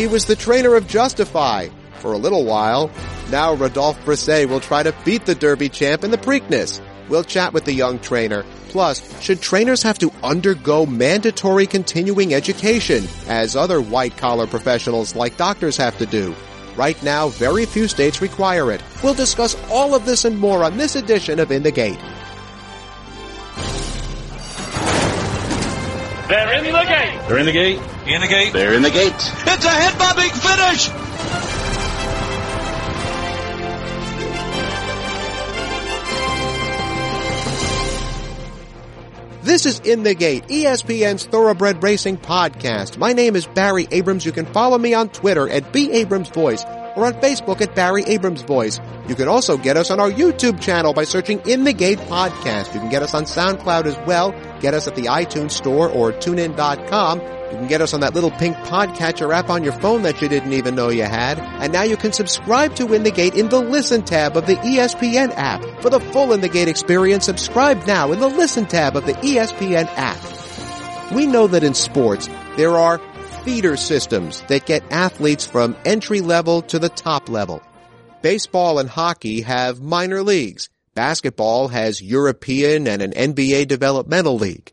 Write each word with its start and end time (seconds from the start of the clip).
He 0.00 0.06
was 0.06 0.24
the 0.24 0.34
trainer 0.34 0.76
of 0.76 0.88
Justify 0.88 1.68
for 1.96 2.14
a 2.14 2.16
little 2.16 2.46
while. 2.46 2.90
Now 3.28 3.52
Rodolphe 3.52 4.02
Brisset 4.06 4.48
will 4.48 4.58
try 4.58 4.82
to 4.82 4.94
beat 5.04 5.26
the 5.26 5.34
Derby 5.34 5.68
champ 5.68 6.04
in 6.04 6.10
the 6.10 6.16
Preakness. 6.16 6.80
We'll 7.10 7.22
chat 7.22 7.52
with 7.52 7.66
the 7.66 7.74
young 7.74 7.98
trainer. 7.98 8.46
Plus, 8.70 9.20
should 9.20 9.42
trainers 9.42 9.82
have 9.82 9.98
to 9.98 10.10
undergo 10.22 10.86
mandatory 10.86 11.66
continuing 11.66 12.32
education 12.32 13.04
as 13.28 13.56
other 13.56 13.82
white 13.82 14.16
collar 14.16 14.46
professionals 14.46 15.14
like 15.14 15.36
doctors 15.36 15.76
have 15.76 15.98
to 15.98 16.06
do? 16.06 16.34
Right 16.76 17.00
now, 17.02 17.28
very 17.28 17.66
few 17.66 17.86
states 17.86 18.22
require 18.22 18.72
it. 18.72 18.82
We'll 19.04 19.12
discuss 19.12 19.54
all 19.68 19.94
of 19.94 20.06
this 20.06 20.24
and 20.24 20.38
more 20.38 20.64
on 20.64 20.78
this 20.78 20.96
edition 20.96 21.38
of 21.38 21.52
In 21.52 21.62
the 21.62 21.72
Gate. 21.72 22.00
They're 26.30 26.54
in 26.54 26.64
the 26.64 26.70
gate. 26.70 27.28
They're 27.28 27.38
in 27.38 27.44
the 27.44 27.52
gate. 27.52 27.80
In 28.10 28.20
the 28.20 28.26
gate. 28.26 28.52
They're 28.52 28.74
in 28.74 28.82
the 28.82 28.90
gate. 28.90 29.14
It's 29.14 29.64
a 29.64 29.70
head 29.70 29.96
bobbing 29.96 30.30
finish. 30.30 30.88
This 39.44 39.64
is 39.64 39.78
In 39.80 40.02
the 40.02 40.14
Gate, 40.14 40.48
ESPN's 40.48 41.24
Thoroughbred 41.26 41.84
Racing 41.84 42.18
podcast. 42.18 42.98
My 42.98 43.12
name 43.12 43.36
is 43.36 43.46
Barry 43.46 43.86
Abrams. 43.92 44.26
You 44.26 44.32
can 44.32 44.46
follow 44.46 44.76
me 44.76 44.92
on 44.92 45.08
Twitter 45.10 45.48
at 45.48 45.72
B 45.72 45.92
Abrams 45.92 46.30
Voice 46.30 46.64
or 46.96 47.06
on 47.06 47.14
Facebook 47.14 47.60
at 47.60 47.74
Barry 47.74 48.04
Abrams 48.04 48.42
Voice. 48.42 48.80
You 49.08 49.14
can 49.14 49.28
also 49.28 49.56
get 49.56 49.76
us 49.76 49.90
on 49.90 50.00
our 50.00 50.10
YouTube 50.10 50.60
channel 50.60 50.92
by 50.92 51.04
searching 51.04 51.40
In 51.46 51.64
the 51.64 51.72
Gate 51.72 51.98
Podcast. 51.98 52.74
You 52.74 52.80
can 52.80 52.90
get 52.90 53.02
us 53.02 53.14
on 53.14 53.24
SoundCloud 53.24 53.86
as 53.86 53.96
well. 54.06 54.32
Get 54.60 54.74
us 54.74 54.86
at 54.86 54.96
the 54.96 55.04
iTunes 55.04 55.52
Store 55.52 55.88
or 55.88 56.12
TuneIn.com. 56.12 57.20
You 57.50 57.56
can 57.56 57.66
get 57.66 57.80
us 57.80 57.92
on 57.92 58.00
that 58.00 58.14
little 58.14 58.30
pink 58.30 58.56
podcatcher 58.58 59.34
app 59.34 59.50
on 59.50 59.64
your 59.64 59.72
phone 59.72 60.02
that 60.02 60.22
you 60.22 60.28
didn't 60.28 60.52
even 60.52 60.76
know 60.76 60.88
you 60.88 61.02
had. 61.02 61.40
And 61.40 61.72
now 61.72 61.82
you 61.82 61.96
can 61.96 62.12
subscribe 62.12 62.76
to 62.76 62.92
In 62.92 63.02
the 63.02 63.10
Gate 63.10 63.34
in 63.34 63.48
the 63.48 63.60
Listen 63.60 64.02
tab 64.02 64.36
of 64.36 64.46
the 64.46 64.54
ESPN 64.54 65.32
app. 65.34 65.64
For 65.82 65.90
the 65.90 65.98
full 65.98 66.32
In 66.32 66.42
the 66.42 66.48
Gate 66.48 66.68
experience, 66.68 67.24
subscribe 67.24 67.84
now 67.86 68.12
in 68.12 68.20
the 68.20 68.28
Listen 68.28 68.66
tab 68.66 68.96
of 68.96 69.04
the 69.04 69.14
ESPN 69.14 69.88
app. 69.96 71.12
We 71.12 71.26
know 71.26 71.48
that 71.48 71.64
in 71.64 71.74
sports, 71.74 72.28
there 72.56 72.76
are 72.76 73.00
feeder 73.44 73.76
systems 73.76 74.42
that 74.48 74.66
get 74.66 74.82
athletes 74.92 75.46
from 75.46 75.76
entry 75.84 76.20
level 76.20 76.62
to 76.62 76.78
the 76.78 76.88
top 76.88 77.28
level. 77.28 77.62
Baseball 78.22 78.78
and 78.78 78.88
hockey 78.88 79.40
have 79.42 79.80
minor 79.80 80.22
leagues. 80.22 80.68
Basketball 80.94 81.68
has 81.68 82.02
European 82.02 82.86
and 82.86 83.00
an 83.00 83.12
NBA 83.12 83.68
developmental 83.68 84.36
league. 84.36 84.72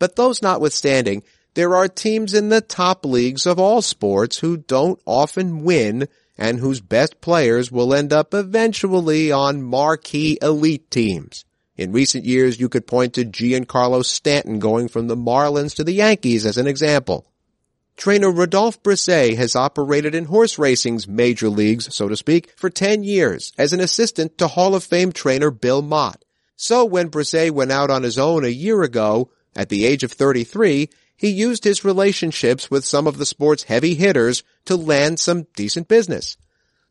But 0.00 0.16
those 0.16 0.42
notwithstanding, 0.42 1.22
there 1.54 1.76
are 1.76 1.88
teams 1.88 2.34
in 2.34 2.48
the 2.48 2.60
top 2.60 3.04
leagues 3.04 3.46
of 3.46 3.60
all 3.60 3.82
sports 3.82 4.38
who 4.38 4.56
don't 4.56 5.00
often 5.06 5.62
win 5.62 6.08
and 6.36 6.58
whose 6.58 6.80
best 6.80 7.20
players 7.20 7.70
will 7.70 7.94
end 7.94 8.12
up 8.12 8.34
eventually 8.34 9.30
on 9.30 9.62
marquee 9.62 10.38
elite 10.42 10.90
teams. 10.90 11.44
In 11.76 11.92
recent 11.92 12.24
years, 12.24 12.58
you 12.58 12.68
could 12.68 12.88
point 12.88 13.14
to 13.14 13.24
Giancarlo 13.24 14.04
Stanton 14.04 14.58
going 14.58 14.88
from 14.88 15.06
the 15.06 15.16
Marlins 15.16 15.76
to 15.76 15.84
the 15.84 15.92
Yankees 15.92 16.44
as 16.44 16.56
an 16.56 16.66
example. 16.66 17.27
Trainer 17.98 18.30
Rodolphe 18.30 18.78
Brisset 18.80 19.36
has 19.36 19.56
operated 19.56 20.14
in 20.14 20.26
horse 20.26 20.56
racing's 20.56 21.08
major 21.08 21.48
leagues, 21.48 21.92
so 21.92 22.06
to 22.06 22.16
speak, 22.16 22.52
for 22.56 22.70
10 22.70 23.02
years 23.02 23.52
as 23.58 23.72
an 23.72 23.80
assistant 23.80 24.38
to 24.38 24.46
Hall 24.46 24.76
of 24.76 24.84
Fame 24.84 25.10
trainer 25.10 25.50
Bill 25.50 25.82
Mott. 25.82 26.24
So 26.54 26.84
when 26.84 27.10
Brisset 27.10 27.50
went 27.50 27.72
out 27.72 27.90
on 27.90 28.04
his 28.04 28.16
own 28.16 28.44
a 28.44 28.48
year 28.48 28.82
ago, 28.82 29.32
at 29.56 29.68
the 29.68 29.84
age 29.84 30.04
of 30.04 30.12
33, 30.12 30.88
he 31.16 31.28
used 31.28 31.64
his 31.64 31.84
relationships 31.84 32.70
with 32.70 32.84
some 32.84 33.08
of 33.08 33.18
the 33.18 33.26
sport's 33.26 33.64
heavy 33.64 33.96
hitters 33.96 34.44
to 34.66 34.76
land 34.76 35.18
some 35.18 35.48
decent 35.56 35.88
business. 35.88 36.36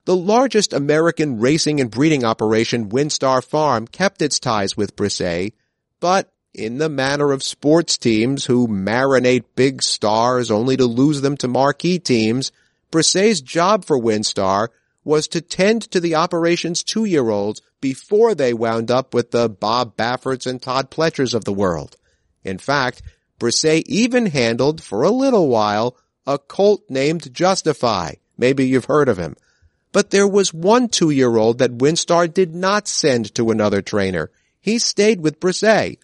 The 0.03 0.15
largest 0.15 0.73
American 0.73 1.39
racing 1.39 1.79
and 1.79 1.89
breeding 1.89 2.25
operation, 2.25 2.89
Winstar 2.89 3.41
Farm, 3.41 3.87
kept 3.87 4.21
its 4.21 4.41
ties 4.41 4.75
with 4.75 4.97
Brisset, 4.97 5.53
but 6.01 6.33
in 6.57 6.79
the 6.79 6.89
manner 6.89 7.31
of 7.31 7.43
sports 7.43 7.97
teams 7.97 8.45
who 8.45 8.67
marinate 8.67 9.45
big 9.55 9.83
stars 9.83 10.49
only 10.49 10.75
to 10.77 10.85
lose 10.85 11.21
them 11.21 11.37
to 11.37 11.47
marquee 11.47 11.99
teams, 11.99 12.51
Brisset's 12.91 13.41
job 13.41 13.85
for 13.85 13.99
Winstar 13.99 14.69
was 15.03 15.27
to 15.29 15.39
tend 15.39 15.83
to 15.83 15.99
the 15.99 16.15
operation's 16.15 16.83
two-year-olds 16.83 17.61
before 17.79 18.35
they 18.35 18.53
wound 18.53 18.91
up 18.91 19.13
with 19.13 19.31
the 19.31 19.47
Bob 19.47 19.95
Bafferts 19.95 20.45
and 20.45 20.61
Todd 20.61 20.89
Pletchers 20.91 21.33
of 21.33 21.45
the 21.45 21.53
world. 21.53 21.95
In 22.43 22.57
fact, 22.57 23.01
Brisset 23.39 23.83
even 23.85 24.25
handled, 24.25 24.81
for 24.81 25.03
a 25.03 25.11
little 25.11 25.47
while, 25.47 25.95
a 26.25 26.37
colt 26.37 26.83
named 26.89 27.33
Justify. 27.33 28.15
Maybe 28.37 28.67
you've 28.67 28.85
heard 28.85 29.09
of 29.09 29.17
him. 29.17 29.35
But 29.91 30.09
there 30.09 30.27
was 30.27 30.53
one 30.53 30.89
two-year-old 30.89 31.59
that 31.59 31.77
Winstar 31.77 32.31
did 32.33 32.53
not 32.53 32.87
send 32.87 33.33
to 33.35 33.51
another 33.51 33.81
trainer. 33.81 34.29
He 34.59 34.79
stayed 34.79 35.21
with 35.21 35.39
Brisset. 35.39 35.97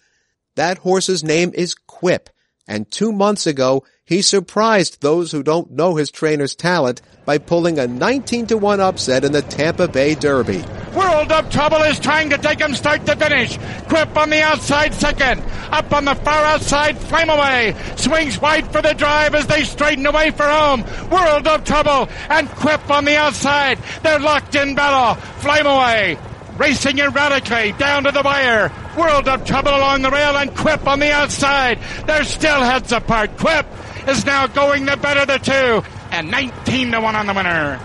That 0.56 0.78
horse's 0.78 1.24
name 1.24 1.50
is 1.52 1.74
Quip, 1.74 2.30
and 2.68 2.88
two 2.88 3.10
months 3.10 3.46
ago, 3.46 3.84
he 4.04 4.22
surprised 4.22 5.00
those 5.00 5.32
who 5.32 5.42
don't 5.42 5.72
know 5.72 5.96
his 5.96 6.12
trainer's 6.12 6.54
talent 6.54 7.02
by 7.24 7.38
pulling 7.38 7.78
a 7.78 7.88
19 7.88 8.46
to 8.48 8.58
1 8.58 8.78
upset 8.78 9.24
in 9.24 9.32
the 9.32 9.42
Tampa 9.42 9.88
Bay 9.88 10.14
Derby. 10.14 10.62
World 10.94 11.32
of 11.32 11.50
Trouble 11.50 11.82
is 11.82 11.98
trying 11.98 12.30
to 12.30 12.38
take 12.38 12.60
him 12.60 12.74
start 12.74 13.04
to 13.06 13.16
finish. 13.16 13.58
Quip 13.88 14.16
on 14.16 14.30
the 14.30 14.42
outside 14.42 14.94
second. 14.94 15.42
Up 15.72 15.92
on 15.92 16.04
the 16.04 16.14
far 16.14 16.44
outside, 16.44 16.98
Flame 16.98 17.30
Away. 17.30 17.74
Swings 17.96 18.40
wide 18.40 18.70
for 18.70 18.80
the 18.80 18.94
drive 18.94 19.34
as 19.34 19.46
they 19.48 19.64
straighten 19.64 20.06
away 20.06 20.30
for 20.30 20.44
home. 20.44 20.84
World 21.10 21.48
of 21.48 21.64
Trouble 21.64 22.08
and 22.30 22.48
Quip 22.48 22.88
on 22.90 23.04
the 23.04 23.16
outside. 23.16 23.78
They're 24.04 24.20
locked 24.20 24.54
in 24.54 24.76
battle. 24.76 25.20
Flame 25.40 25.66
Away. 25.66 26.18
Racing 26.56 26.98
erratically 27.00 27.72
down 27.72 28.04
to 28.04 28.12
the 28.12 28.22
wire. 28.22 28.70
World 28.96 29.26
of 29.28 29.44
Trouble 29.44 29.72
along 29.72 30.02
the 30.02 30.10
rail 30.10 30.36
and 30.36 30.54
Quip 30.56 30.86
on 30.86 31.00
the 31.00 31.10
outside. 31.10 31.80
They're 32.06 32.24
still 32.24 32.60
heads 32.60 32.92
apart. 32.92 33.36
Quip 33.38 33.66
is 34.06 34.24
now 34.24 34.46
going 34.46 34.84
the 34.84 34.96
better 34.96 35.20
of 35.20 35.26
the 35.26 35.38
two 35.38 35.82
and 36.12 36.30
19 36.30 36.92
to 36.92 37.00
1 37.00 37.16
on 37.16 37.26
the 37.26 37.34
winner. 37.34 37.80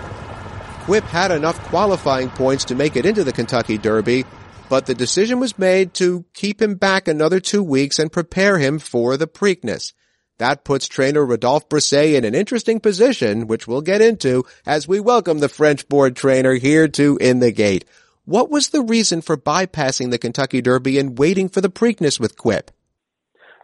Quip 0.84 1.04
had 1.04 1.32
enough 1.32 1.58
qualifying 1.68 2.30
points 2.30 2.66
to 2.66 2.76
make 2.76 2.94
it 2.94 3.06
into 3.06 3.24
the 3.24 3.32
Kentucky 3.32 3.76
Derby, 3.76 4.24
but 4.68 4.86
the 4.86 4.94
decision 4.94 5.40
was 5.40 5.58
made 5.58 5.94
to 5.94 6.24
keep 6.32 6.62
him 6.62 6.76
back 6.76 7.08
another 7.08 7.40
two 7.40 7.62
weeks 7.62 7.98
and 7.98 8.12
prepare 8.12 8.58
him 8.58 8.78
for 8.78 9.16
the 9.16 9.26
Preakness. 9.26 9.92
That 10.38 10.64
puts 10.64 10.88
trainer 10.88 11.26
Rodolphe 11.26 11.66
Brisset 11.68 12.14
in 12.14 12.24
an 12.24 12.34
interesting 12.34 12.80
position, 12.80 13.46
which 13.46 13.68
we'll 13.68 13.82
get 13.82 14.00
into 14.00 14.44
as 14.64 14.88
we 14.88 14.98
welcome 14.98 15.38
the 15.40 15.50
French 15.50 15.86
board 15.88 16.16
trainer 16.16 16.54
here 16.54 16.88
to 16.88 17.18
In 17.20 17.40
the 17.40 17.52
Gate. 17.52 17.84
What 18.30 18.48
was 18.48 18.68
the 18.68 18.82
reason 18.82 19.22
for 19.22 19.36
bypassing 19.36 20.12
the 20.12 20.18
Kentucky 20.18 20.62
Derby 20.62 21.00
and 21.00 21.18
waiting 21.18 21.48
for 21.48 21.60
the 21.60 21.68
Preakness 21.68 22.20
with 22.20 22.38
Quip? 22.38 22.70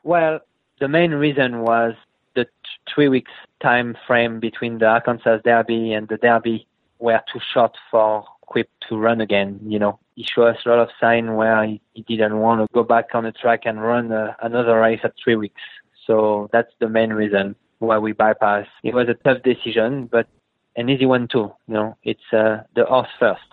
Well, 0.02 0.40
the 0.80 0.88
main 0.88 1.12
reason 1.12 1.60
was 1.60 1.94
the 2.34 2.46
t- 2.46 2.50
three 2.92 3.08
weeks 3.08 3.30
time 3.62 3.96
frame 4.08 4.40
between 4.40 4.78
the 4.78 4.86
Arkansas 4.86 5.36
Derby 5.44 5.92
and 5.92 6.08
the 6.08 6.16
Derby 6.16 6.66
were 6.98 7.20
too 7.32 7.38
short 7.54 7.76
for 7.92 8.24
Quip 8.40 8.68
to 8.88 8.96
run 8.96 9.20
again. 9.20 9.60
You 9.64 9.78
know, 9.78 10.00
he 10.16 10.24
showed 10.24 10.48
us 10.48 10.56
a 10.66 10.68
lot 10.68 10.80
of 10.80 10.88
sign 11.00 11.36
where 11.36 11.64
he, 11.64 11.80
he 11.94 12.02
didn't 12.02 12.38
want 12.38 12.60
to 12.60 12.66
go 12.74 12.82
back 12.82 13.10
on 13.14 13.22
the 13.22 13.30
track 13.30 13.66
and 13.66 13.80
run 13.80 14.10
uh, 14.10 14.34
another 14.42 14.80
race 14.80 14.98
at 15.04 15.14
three 15.22 15.36
weeks. 15.36 15.62
So 16.08 16.50
that's 16.52 16.72
the 16.80 16.88
main 16.88 17.12
reason 17.12 17.54
why 17.78 17.98
we 17.98 18.14
bypassed. 18.14 18.66
It 18.82 18.94
was 18.94 19.06
a 19.08 19.14
tough 19.14 19.44
decision, 19.44 20.08
but 20.10 20.26
an 20.74 20.88
easy 20.88 21.06
one 21.06 21.28
too. 21.28 21.52
You 21.68 21.74
know, 21.74 21.96
it's 22.02 22.32
uh, 22.32 22.64
the 22.74 22.84
horse 22.84 23.10
first. 23.20 23.46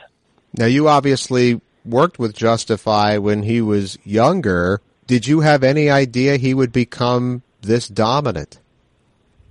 Now 0.55 0.65
you 0.65 0.87
obviously 0.87 1.61
worked 1.83 2.19
with 2.19 2.35
Justify 2.35 3.17
when 3.17 3.43
he 3.43 3.61
was 3.61 3.97
younger. 4.03 4.81
Did 5.07 5.27
you 5.27 5.41
have 5.41 5.63
any 5.63 5.89
idea 5.89 6.37
he 6.37 6.53
would 6.53 6.71
become 6.71 7.41
this 7.61 7.87
dominant? 7.87 8.59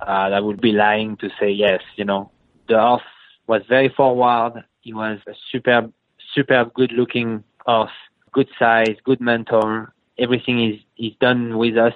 Uh, 0.01 0.31
that 0.31 0.45
would 0.45 0.61
be 0.61 0.73
lying 0.73 1.17
to 1.19 1.29
say 1.41 1.51
yes. 1.51 1.81
You 1.97 2.05
know, 2.05 2.31
the 2.69 2.79
horse 2.79 3.03
was 3.47 3.63
very 3.69 3.89
forward. 3.89 4.65
He 4.81 4.93
was 4.93 5.19
a 5.27 5.33
superb, 5.51 5.93
superb, 6.35 6.73
good-looking 6.75 7.45
horse, 7.67 7.91
good 8.33 8.49
size, 8.59 8.97
good 9.05 9.21
mentor. 9.21 9.93
Everything 10.19 10.73
is 10.73 10.81
is 10.97 11.13
done 11.21 11.59
with 11.59 11.77
us. 11.77 11.95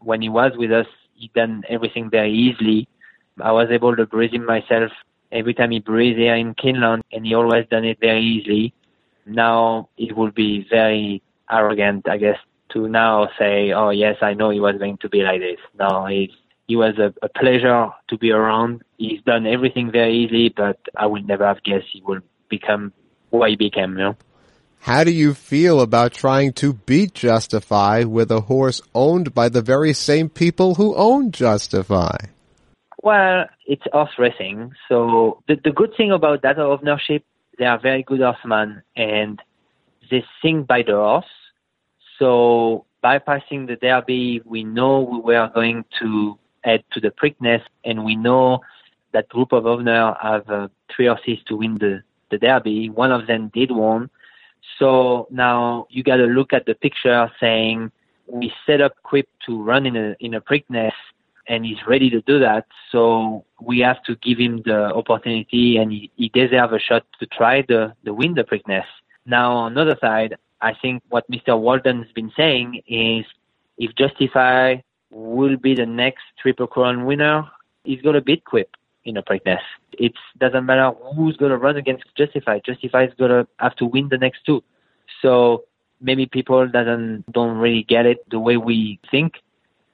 When 0.00 0.20
he 0.20 0.28
was 0.28 0.52
with 0.56 0.72
us, 0.72 0.86
he 1.14 1.30
done 1.34 1.64
everything 1.68 2.10
very 2.10 2.32
easily. 2.32 2.88
I 3.40 3.52
was 3.52 3.68
able 3.70 3.96
to 3.96 4.06
breathe 4.06 4.32
him 4.32 4.44
myself 4.44 4.92
every 5.32 5.54
time 5.54 5.70
he 5.70 5.80
breathed 5.80 6.18
here 6.18 6.36
in 6.36 6.54
Keeneland, 6.54 7.02
and 7.12 7.26
he 7.26 7.34
always 7.34 7.66
done 7.68 7.84
it 7.84 7.98
very 8.00 8.22
easily. 8.22 8.74
Now 9.26 9.88
it 9.96 10.16
would 10.16 10.34
be 10.34 10.66
very 10.68 11.22
arrogant, 11.50 12.08
I 12.08 12.18
guess, 12.18 12.38
to 12.72 12.88
now 12.88 13.28
say, 13.38 13.72
"Oh 13.72 13.90
yes, 13.90 14.16
I 14.22 14.34
know 14.34 14.50
he 14.50 14.60
was 14.60 14.76
going 14.78 14.98
to 14.98 15.08
be 15.08 15.22
like 15.22 15.40
this." 15.40 15.60
No, 15.78 16.06
he's 16.06 16.30
he 16.68 16.76
was 16.76 16.98
a, 16.98 17.12
a 17.22 17.28
pleasure 17.28 17.90
to 18.08 18.18
be 18.18 18.30
around. 18.30 18.82
He's 18.98 19.20
done 19.22 19.46
everything 19.46 19.90
very 19.90 20.14
easily, 20.14 20.48
but 20.48 20.78
I 20.96 21.06
would 21.06 21.26
never 21.26 21.46
have 21.46 21.62
guessed 21.62 21.86
he 21.92 22.02
would 22.02 22.22
become 22.48 22.92
what 23.30 23.50
he 23.50 23.56
became. 23.56 23.92
You 23.92 24.04
know. 24.04 24.16
How 24.80 25.04
do 25.04 25.12
you 25.12 25.32
feel 25.32 25.80
about 25.80 26.12
trying 26.12 26.54
to 26.54 26.72
beat 26.72 27.14
Justify 27.14 28.02
with 28.02 28.32
a 28.32 28.40
horse 28.40 28.82
owned 28.94 29.32
by 29.32 29.48
the 29.48 29.62
very 29.62 29.92
same 29.92 30.28
people 30.28 30.74
who 30.74 30.96
own 30.96 31.30
Justify? 31.30 32.16
Well, 33.02 33.46
it's 33.66 33.82
horse 33.92 34.12
racing. 34.16 34.72
So 34.88 35.42
the, 35.48 35.56
the 35.62 35.72
good 35.72 35.92
thing 35.96 36.12
about 36.12 36.42
data 36.42 36.62
ownership, 36.62 37.24
they 37.58 37.64
are 37.64 37.78
very 37.78 38.04
good 38.04 38.20
horsemen 38.20 38.82
and 38.96 39.42
they 40.10 40.24
sing 40.40 40.62
by 40.62 40.82
the 40.82 40.92
horse. 40.92 41.26
So 42.18 42.86
bypassing 43.02 43.66
the 43.66 43.76
derby, 43.80 44.40
we 44.44 44.62
know 44.62 45.00
we 45.00 45.18
were 45.18 45.50
going 45.52 45.84
to 46.00 46.38
head 46.62 46.84
to 46.92 47.00
the 47.00 47.10
Preakness 47.10 47.62
and 47.84 48.04
we 48.04 48.14
know 48.14 48.60
that 49.12 49.28
group 49.28 49.52
of 49.52 49.66
owners 49.66 50.14
have 50.22 50.48
uh, 50.48 50.68
three 50.94 51.06
horses 51.06 51.38
to 51.48 51.56
win 51.56 51.74
the, 51.74 52.02
the 52.30 52.38
derby. 52.38 52.88
One 52.88 53.10
of 53.10 53.26
them 53.26 53.50
did 53.52 53.72
win. 53.72 54.10
So 54.78 55.26
now 55.28 55.88
you 55.90 56.04
got 56.04 56.16
to 56.16 56.26
look 56.26 56.52
at 56.52 56.66
the 56.66 56.74
picture 56.76 57.28
saying 57.40 57.90
we 58.26 58.52
set 58.64 58.80
up 58.80 58.94
Quip 59.02 59.28
to 59.46 59.60
run 59.60 59.86
in 59.86 59.96
a 59.96 60.14
in 60.20 60.34
a 60.34 60.40
Preakness 60.40 60.92
and 61.48 61.64
he's 61.64 61.78
ready 61.86 62.08
to 62.10 62.20
do 62.22 62.38
that. 62.38 62.66
So 62.90 63.44
we 63.60 63.80
have 63.80 64.02
to 64.04 64.16
give 64.16 64.38
him 64.38 64.62
the 64.64 64.94
opportunity, 64.94 65.76
and 65.76 65.92
he, 65.92 66.10
he 66.16 66.28
deserves 66.28 66.72
a 66.72 66.78
shot 66.78 67.04
to 67.20 67.26
try 67.26 67.62
the 67.62 67.94
the 68.04 68.14
win 68.14 68.34
the 68.34 68.44
Preakness. 68.44 68.84
Now 69.26 69.52
on 69.52 69.74
the 69.74 69.82
other 69.82 69.96
side, 70.00 70.36
I 70.60 70.74
think 70.80 71.02
what 71.08 71.30
Mr. 71.30 71.58
Walden's 71.58 72.10
been 72.12 72.32
saying 72.36 72.82
is 72.86 73.24
if 73.78 73.94
Justify 73.96 74.76
will 75.10 75.56
be 75.56 75.74
the 75.74 75.86
next 75.86 76.22
Triple 76.40 76.66
Crown 76.66 77.04
winner, 77.04 77.44
he's 77.84 78.00
going 78.00 78.14
to 78.14 78.20
beat 78.20 78.44
Quip 78.44 78.70
in 79.04 79.16
a 79.16 79.22
Preakness. 79.22 79.60
It 79.92 80.12
doesn't 80.38 80.64
matter 80.64 80.92
who's 81.16 81.36
going 81.36 81.50
to 81.50 81.58
run 81.58 81.76
against 81.76 82.04
Justify. 82.16 82.60
Justify 82.64 83.04
is 83.04 83.14
going 83.18 83.30
to 83.30 83.46
have 83.58 83.76
to 83.76 83.86
win 83.86 84.08
the 84.08 84.18
next 84.18 84.44
two. 84.46 84.62
So 85.20 85.64
maybe 86.00 86.26
people 86.26 86.66
doesn't 86.66 87.24
don't 87.32 87.58
really 87.58 87.84
get 87.84 88.06
it 88.06 88.28
the 88.30 88.40
way 88.40 88.56
we 88.56 88.98
think 89.10 89.34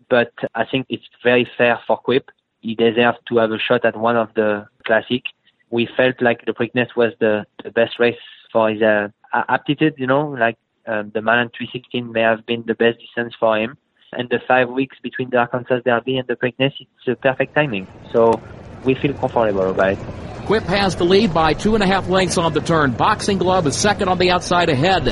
but 0.08 0.32
I 0.54 0.64
think 0.64 0.86
it's 0.88 1.04
very 1.22 1.48
fair 1.56 1.78
for 1.86 1.96
Quip. 1.96 2.30
He 2.60 2.74
deserves 2.74 3.18
to 3.28 3.38
have 3.38 3.52
a 3.52 3.58
shot 3.58 3.84
at 3.84 3.96
one 3.96 4.16
of 4.16 4.28
the 4.34 4.66
classic. 4.86 5.22
We 5.70 5.88
felt 5.96 6.20
like 6.20 6.44
the 6.44 6.52
Preakness 6.52 6.96
was 6.96 7.12
the, 7.20 7.46
the 7.62 7.70
best 7.70 7.98
race 7.98 8.18
for 8.52 8.70
his 8.70 8.82
uh, 8.82 9.08
aptitude, 9.32 9.94
you 9.98 10.06
know, 10.06 10.28
like 10.28 10.56
um, 10.86 11.10
the 11.14 11.22
Malin 11.22 11.50
316 11.56 12.10
may 12.10 12.22
have 12.22 12.46
been 12.46 12.64
the 12.66 12.74
best 12.74 12.98
distance 12.98 13.34
for 13.38 13.58
him. 13.58 13.76
And 14.12 14.28
the 14.30 14.40
five 14.48 14.70
weeks 14.70 14.96
between 15.02 15.28
the 15.30 15.36
Arkansas 15.36 15.80
Derby 15.84 16.16
and 16.16 16.26
the 16.26 16.36
Preakness, 16.36 16.72
it's 16.80 17.08
a 17.08 17.16
perfect 17.16 17.54
timing. 17.54 17.88
So 18.10 18.40
we 18.82 18.94
feel 18.94 19.12
comfortable 19.14 19.70
about 19.70 19.92
it. 19.92 20.00
Quip 20.48 20.64
has 20.64 20.96
the 20.96 21.04
lead 21.04 21.34
by 21.34 21.52
two 21.52 21.74
and 21.74 21.84
a 21.84 21.86
half 21.86 22.08
lengths 22.08 22.38
on 22.38 22.54
the 22.54 22.62
turn. 22.62 22.92
Boxing 22.92 23.36
Glove 23.36 23.66
is 23.66 23.76
second 23.76 24.08
on 24.08 24.16
the 24.16 24.30
outside 24.30 24.70
ahead. 24.70 25.06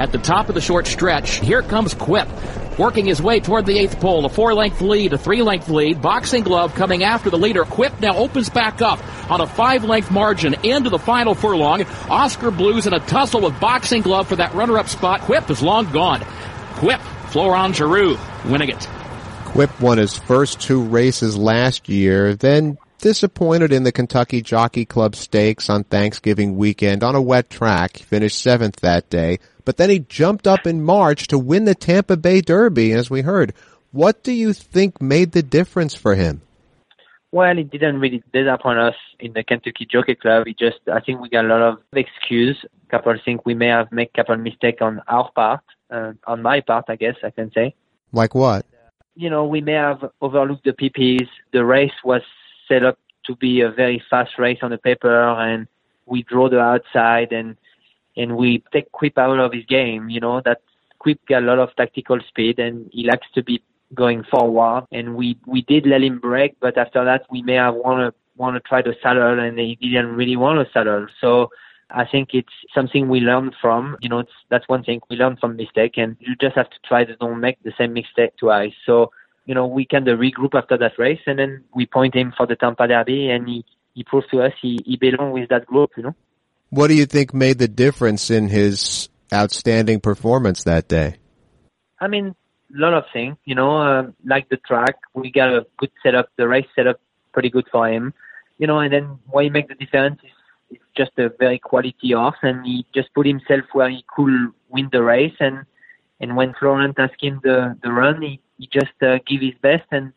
At 0.00 0.10
the 0.10 0.18
top 0.18 0.48
of 0.48 0.56
the 0.56 0.60
short 0.60 0.88
stretch, 0.88 1.36
here 1.36 1.62
comes 1.62 1.94
Quip 1.94 2.26
working 2.76 3.06
his 3.06 3.22
way 3.22 3.38
toward 3.38 3.66
the 3.66 3.78
eighth 3.78 4.00
pole. 4.00 4.24
A 4.24 4.28
four 4.28 4.52
length 4.52 4.80
lead, 4.80 5.12
a 5.12 5.16
three 5.16 5.42
length 5.42 5.68
lead. 5.68 6.02
Boxing 6.02 6.42
Glove 6.42 6.74
coming 6.74 7.04
after 7.04 7.30
the 7.30 7.38
leader. 7.38 7.64
Quip 7.64 8.00
now 8.00 8.16
opens 8.16 8.48
back 8.48 8.82
up 8.82 8.98
on 9.30 9.40
a 9.40 9.46
five 9.46 9.84
length 9.84 10.10
margin 10.10 10.56
into 10.64 10.90
the 10.90 10.98
final 10.98 11.36
furlong. 11.36 11.84
Oscar 12.08 12.50
Blues 12.50 12.88
in 12.88 12.92
a 12.92 12.98
tussle 12.98 13.42
with 13.42 13.60
Boxing 13.60 14.02
Glove 14.02 14.26
for 14.26 14.34
that 14.34 14.52
runner 14.54 14.76
up 14.76 14.88
spot. 14.88 15.20
Quip 15.20 15.48
is 15.50 15.62
long 15.62 15.88
gone. 15.92 16.20
Quip, 16.78 17.00
Florent 17.28 17.76
Geroux 17.76 18.18
winning 18.50 18.70
it. 18.70 18.88
Quip 19.44 19.80
won 19.80 19.98
his 19.98 20.18
first 20.18 20.60
two 20.60 20.82
races 20.82 21.36
last 21.36 21.88
year, 21.88 22.34
then 22.34 22.76
disappointed 23.00 23.72
in 23.72 23.84
the 23.84 23.92
Kentucky 23.92 24.42
Jockey 24.42 24.84
Club 24.84 25.16
Stakes 25.16 25.68
on 25.68 25.84
Thanksgiving 25.84 26.56
weekend 26.56 27.02
on 27.02 27.14
a 27.14 27.22
wet 27.22 27.50
track. 27.50 27.98
Finished 27.98 28.40
seventh 28.40 28.76
that 28.76 29.10
day 29.10 29.38
but 29.64 29.76
then 29.76 29.90
he 29.90 30.00
jumped 30.00 30.46
up 30.46 30.66
in 30.66 30.82
March 30.82 31.28
to 31.28 31.38
win 31.38 31.64
the 31.64 31.74
Tampa 31.76 32.16
Bay 32.16 32.40
Derby, 32.40 32.92
as 32.92 33.10
we 33.10 33.22
heard. 33.22 33.54
What 33.92 34.22
do 34.22 34.32
you 34.32 34.52
think 34.52 35.00
made 35.00 35.32
the 35.32 35.42
difference 35.42 35.94
for 35.94 36.14
him? 36.14 36.42
Well, 37.32 37.56
it 37.56 37.70
didn't 37.70 38.00
really 38.00 38.22
disappoint 38.32 38.80
us 38.80 38.96
in 39.20 39.32
the 39.32 39.44
Kentucky 39.44 39.86
Jockey 39.88 40.16
Club. 40.16 40.48
It 40.48 40.58
just, 40.58 40.80
I 40.92 40.98
think 40.98 41.20
we 41.20 41.28
got 41.28 41.44
a 41.44 41.48
lot 41.48 41.62
of 41.62 41.78
excuse. 41.92 42.56
A 42.64 42.90
couple 42.90 43.12
of 43.12 43.20
things 43.24 43.40
we 43.44 43.54
may 43.54 43.68
have 43.68 43.92
made 43.92 44.10
a 44.12 44.16
couple 44.16 44.34
of 44.34 44.40
mistakes 44.40 44.78
on 44.80 45.00
our 45.06 45.30
part, 45.30 45.60
uh, 45.90 46.14
on 46.26 46.42
my 46.42 46.60
part, 46.60 46.86
I 46.88 46.96
guess 46.96 47.14
I 47.22 47.30
can 47.30 47.52
say. 47.52 47.74
Like 48.12 48.34
what? 48.34 48.66
You 49.14 49.30
know, 49.30 49.44
we 49.44 49.60
may 49.60 49.74
have 49.74 50.04
overlooked 50.20 50.64
the 50.64 50.72
PPs. 50.72 51.28
The 51.52 51.64
race 51.64 51.92
was 52.04 52.22
set 52.70 52.84
up 52.84 52.98
to 53.26 53.36
be 53.36 53.60
a 53.60 53.70
very 53.70 54.02
fast 54.08 54.38
race 54.38 54.58
on 54.62 54.70
the 54.70 54.78
paper, 54.78 55.22
and 55.22 55.66
we 56.06 56.22
draw 56.22 56.48
the 56.48 56.60
outside, 56.60 57.32
and 57.32 57.56
and 58.16 58.36
we 58.36 58.62
take 58.72 58.90
Quip 58.92 59.18
out 59.18 59.38
of 59.38 59.52
his 59.52 59.64
game. 59.66 60.08
You 60.08 60.20
know 60.20 60.40
that 60.44 60.60
Quip 60.98 61.18
got 61.26 61.42
a 61.42 61.46
lot 61.46 61.58
of 61.58 61.74
tactical 61.76 62.18
speed 62.28 62.58
and 62.58 62.88
he 62.92 63.04
likes 63.04 63.26
to 63.34 63.42
be 63.42 63.62
going 63.94 64.22
forward. 64.24 64.86
And 64.92 65.16
we 65.16 65.36
we 65.46 65.62
did 65.62 65.86
let 65.86 66.02
him 66.02 66.18
break, 66.18 66.56
but 66.60 66.78
after 66.78 67.04
that 67.04 67.26
we 67.30 67.42
may 67.42 67.54
have 67.54 67.74
want 67.74 68.00
to 68.00 68.20
want 68.36 68.54
to 68.56 68.68
try 68.68 68.82
to 68.82 68.94
saddle, 69.02 69.38
and 69.38 69.58
he 69.58 69.76
didn't 69.76 70.14
really 70.14 70.36
want 70.36 70.64
to 70.64 70.72
saddle. 70.72 71.06
So 71.20 71.50
I 71.90 72.04
think 72.06 72.30
it's 72.32 72.52
something 72.74 73.08
we 73.08 73.20
learn 73.20 73.50
from. 73.60 73.96
You 74.00 74.08
know, 74.08 74.24
that's 74.48 74.68
one 74.68 74.84
thing 74.84 75.00
we 75.10 75.16
learn 75.16 75.36
from 75.36 75.56
mistake, 75.56 75.94
and 75.96 76.16
you 76.20 76.34
just 76.40 76.56
have 76.56 76.70
to 76.70 76.78
try 76.86 77.04
to 77.04 77.16
don't 77.16 77.40
make 77.40 77.62
the 77.62 77.72
same 77.76 77.92
mistake 77.92 78.36
twice. 78.38 78.72
So 78.86 79.10
you 79.50 79.54
know, 79.56 79.66
we 79.66 79.84
kind 79.84 80.06
of 80.06 80.20
regroup 80.20 80.54
after 80.54 80.78
that 80.78 80.96
race, 80.96 81.18
and 81.26 81.40
then 81.40 81.64
we 81.74 81.84
point 81.84 82.14
him 82.14 82.32
for 82.36 82.46
the 82.46 82.54
Tampa 82.54 82.86
Derby, 82.86 83.30
and 83.30 83.48
he 83.48 83.64
he 83.94 84.04
proves 84.04 84.28
to 84.28 84.42
us 84.42 84.52
he 84.62 84.78
he 84.86 84.96
belongs 84.96 85.34
with 85.34 85.48
that 85.48 85.66
group. 85.66 85.90
You 85.96 86.04
know. 86.04 86.14
What 86.68 86.86
do 86.86 86.94
you 86.94 87.04
think 87.04 87.34
made 87.34 87.58
the 87.58 87.66
difference 87.66 88.30
in 88.30 88.48
his 88.48 89.08
outstanding 89.34 89.98
performance 89.98 90.62
that 90.62 90.86
day? 90.86 91.16
I 92.00 92.06
mean, 92.06 92.26
a 92.28 92.78
lot 92.78 92.94
of 92.94 93.06
things. 93.12 93.38
You 93.44 93.56
know, 93.56 93.82
uh, 93.82 94.12
like 94.24 94.48
the 94.50 94.56
track, 94.58 94.94
we 95.14 95.32
got 95.32 95.48
a 95.48 95.66
good 95.78 95.90
setup. 96.00 96.28
The 96.36 96.46
race 96.46 96.68
setup 96.76 97.00
pretty 97.32 97.50
good 97.50 97.66
for 97.72 97.88
him. 97.88 98.14
You 98.58 98.68
know, 98.68 98.78
and 98.78 98.92
then 98.92 99.18
what 99.26 99.42
he 99.42 99.50
make 99.50 99.66
the 99.66 99.74
difference 99.74 100.20
is 100.22 100.30
it's 100.70 100.90
just 100.96 101.18
a 101.18 101.28
very 101.40 101.58
quality 101.58 102.12
horse, 102.12 102.38
and 102.42 102.64
he 102.64 102.86
just 102.94 103.12
put 103.14 103.26
himself 103.26 103.64
where 103.72 103.90
he 103.90 104.04
could 104.14 104.52
win 104.68 104.90
the 104.92 105.02
race. 105.02 105.34
And 105.40 105.64
and 106.20 106.36
when 106.36 106.54
Florent 106.54 107.00
asked 107.00 107.20
him 107.20 107.40
the 107.42 107.76
the 107.82 107.90
run, 107.90 108.22
he 108.22 108.38
he 108.60 108.68
just 108.70 108.92
uh, 109.02 109.18
give 109.26 109.40
his 109.40 109.54
best 109.62 109.86
and 109.90 110.12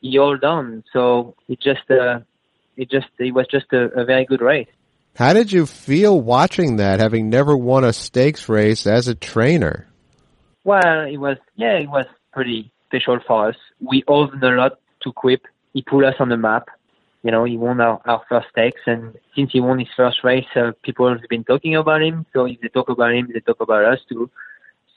he 0.00 0.16
hold 0.16 0.44
on. 0.44 0.84
So 0.92 1.34
it 1.48 1.60
just 1.60 1.90
uh, 1.90 2.20
it 2.76 2.90
just 2.90 3.08
it 3.18 3.34
was 3.34 3.46
just 3.50 3.66
a, 3.72 3.90
a 4.00 4.04
very 4.04 4.24
good 4.24 4.40
race. 4.40 4.68
How 5.16 5.32
did 5.32 5.50
you 5.50 5.66
feel 5.66 6.18
watching 6.20 6.76
that, 6.76 7.00
having 7.00 7.28
never 7.28 7.56
won 7.56 7.82
a 7.82 7.92
stakes 7.92 8.48
race 8.48 8.86
as 8.86 9.08
a 9.08 9.16
trainer? 9.16 9.88
Well, 10.62 11.06
it 11.06 11.16
was 11.16 11.38
yeah, 11.56 11.76
it 11.78 11.90
was 11.90 12.06
pretty 12.32 12.70
special 12.86 13.18
for 13.26 13.48
us. 13.48 13.56
We 13.80 14.04
owed 14.06 14.42
a 14.42 14.50
lot 14.50 14.78
to 15.02 15.12
Quip. 15.12 15.42
He 15.74 15.82
put 15.82 16.04
us 16.04 16.14
on 16.20 16.28
the 16.28 16.36
map. 16.36 16.68
You 17.24 17.32
know, 17.32 17.42
he 17.44 17.56
won 17.56 17.80
our, 17.80 18.00
our 18.04 18.22
first 18.28 18.46
stakes, 18.52 18.80
and 18.86 19.16
since 19.34 19.50
he 19.52 19.60
won 19.60 19.80
his 19.80 19.88
first 19.96 20.22
race, 20.22 20.46
uh, 20.54 20.70
people 20.84 21.08
have 21.08 21.28
been 21.28 21.42
talking 21.42 21.74
about 21.74 22.00
him. 22.00 22.26
So 22.32 22.46
if 22.46 22.60
they 22.60 22.68
talk 22.68 22.88
about 22.88 23.12
him, 23.12 23.28
they 23.34 23.40
talk 23.40 23.60
about 23.60 23.84
us 23.84 23.98
too. 24.08 24.30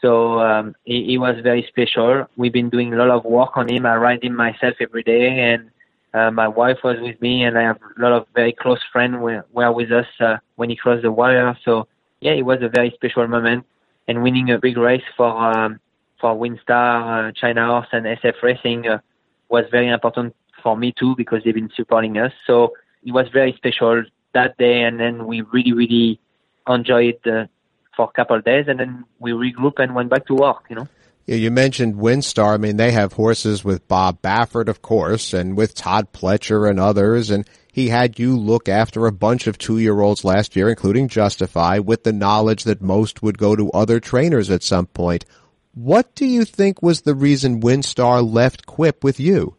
So 0.02 0.40
um, 0.40 0.76
he, 0.84 1.06
he 1.06 1.18
was 1.18 1.36
very 1.44 1.66
special. 1.68 2.26
We've 2.36 2.54
been 2.54 2.70
doing 2.70 2.94
a 2.94 2.98
lot 2.98 3.10
of 3.10 3.24
work 3.24 3.56
on 3.56 3.70
him. 3.70 3.86
I 3.86 3.96
ride 3.96 4.24
him 4.24 4.36
myself 4.36 4.76
every 4.80 5.04
day, 5.04 5.54
and 5.54 5.70
uh, 6.14 6.32
my 6.32 6.48
wife 6.48 6.78
was 6.84 6.98
with 7.00 7.22
me, 7.22 7.44
and 7.44 7.58
I 7.58 7.64
have 7.64 7.78
a 7.98 8.02
lot 8.02 8.12
of 8.12 8.26
very 8.36 8.52
close 8.52 8.80
friends 8.92 9.18
were, 9.20 9.46
were 9.54 9.72
with 9.72 9.92
us 9.92 10.08
uh, 10.20 10.38
when 10.56 10.70
he 10.70 10.76
crossed 10.76 11.04
the 11.04 11.12
wire. 11.12 11.58
So 11.64 11.88
yeah, 12.20 12.32
it 12.32 12.46
was 12.46 12.60
a 12.62 12.70
very 12.70 12.92
special 12.96 13.28
moment, 13.28 13.66
and 14.08 14.24
winning 14.24 14.50
a 14.52 14.60
big 14.60 14.78
race 14.78 15.04
for 15.16 15.32
um, 15.32 15.80
for 16.20 16.36
Winstar, 16.36 17.30
uh, 17.30 17.32
China 17.34 17.68
Horse, 17.68 17.88
and 17.92 18.06
SF 18.06 18.42
Racing 18.42 18.88
uh, 18.88 19.00
was 19.50 19.66
very 19.72 19.88
important 19.88 20.36
for 20.64 20.76
me 20.76 20.94
too 20.98 21.16
because 21.16 21.44
they've 21.44 21.54
been 21.54 21.72
supporting 21.76 22.18
us. 22.18 22.32
So 22.46 22.74
it 23.06 23.12
was 23.12 23.28
very 23.32 23.54
special 23.54 24.04
that 24.34 24.58
day, 24.58 24.82
and 24.82 25.00
then 25.00 25.28
we 25.28 25.42
really 25.42 25.74
really 25.74 26.20
enjoyed 26.68 27.20
uh, 27.28 27.46
for 27.96 28.06
a 28.06 28.12
couple 28.12 28.38
of 28.38 28.44
days, 28.44 28.66
and 28.68 28.80
then 28.80 29.06
we 29.20 29.32
regrouped 29.32 29.80
and 29.80 29.96
went 29.96 30.10
back 30.10 30.26
to 30.28 30.36
work. 30.36 30.66
You 30.70 30.78
know. 30.78 30.88
You 31.28 31.52
mentioned 31.52 31.96
Winstar. 31.96 32.56
I 32.56 32.58
mean, 32.58 32.78
they 32.78 32.92
have 32.92 33.14
horses 33.14 33.64
with 33.64 33.88
Bob 33.88 34.22
Baffert, 34.22 34.68
of 34.68 34.82
course, 34.82 35.34
and 35.34 35.56
with 35.56 35.76
Todd 35.76 36.12
Pletcher 36.12 36.70
and 36.70 36.80
others. 36.80 37.30
And 37.30 37.48
he 37.72 37.90
had 37.90 38.20
you 38.20 38.38
look 38.38 38.68
after 38.68 39.06
a 39.06 39.12
bunch 39.12 39.48
of 39.48 39.58
two-year-olds 39.58 40.26
last 40.26 40.56
year, 40.56 40.68
including 40.68 41.08
Justify, 41.08 41.80
with 41.80 42.04
the 42.04 42.12
knowledge 42.12 42.64
that 42.64 42.82
most 42.82 43.22
would 43.22 43.38
go 43.38 43.56
to 43.56 43.72
other 43.72 44.00
trainers 44.00 44.50
at 44.50 44.64
some 44.64 44.88
point. 44.88 45.26
What 45.74 46.14
do 46.16 46.26
you 46.26 46.44
think 46.44 46.82
was 46.82 47.04
the 47.04 47.16
reason 47.16 47.62
Winstar 47.62 48.30
left 48.30 48.66
Quip 48.66 49.04
with 49.04 49.20
you? 49.20 49.56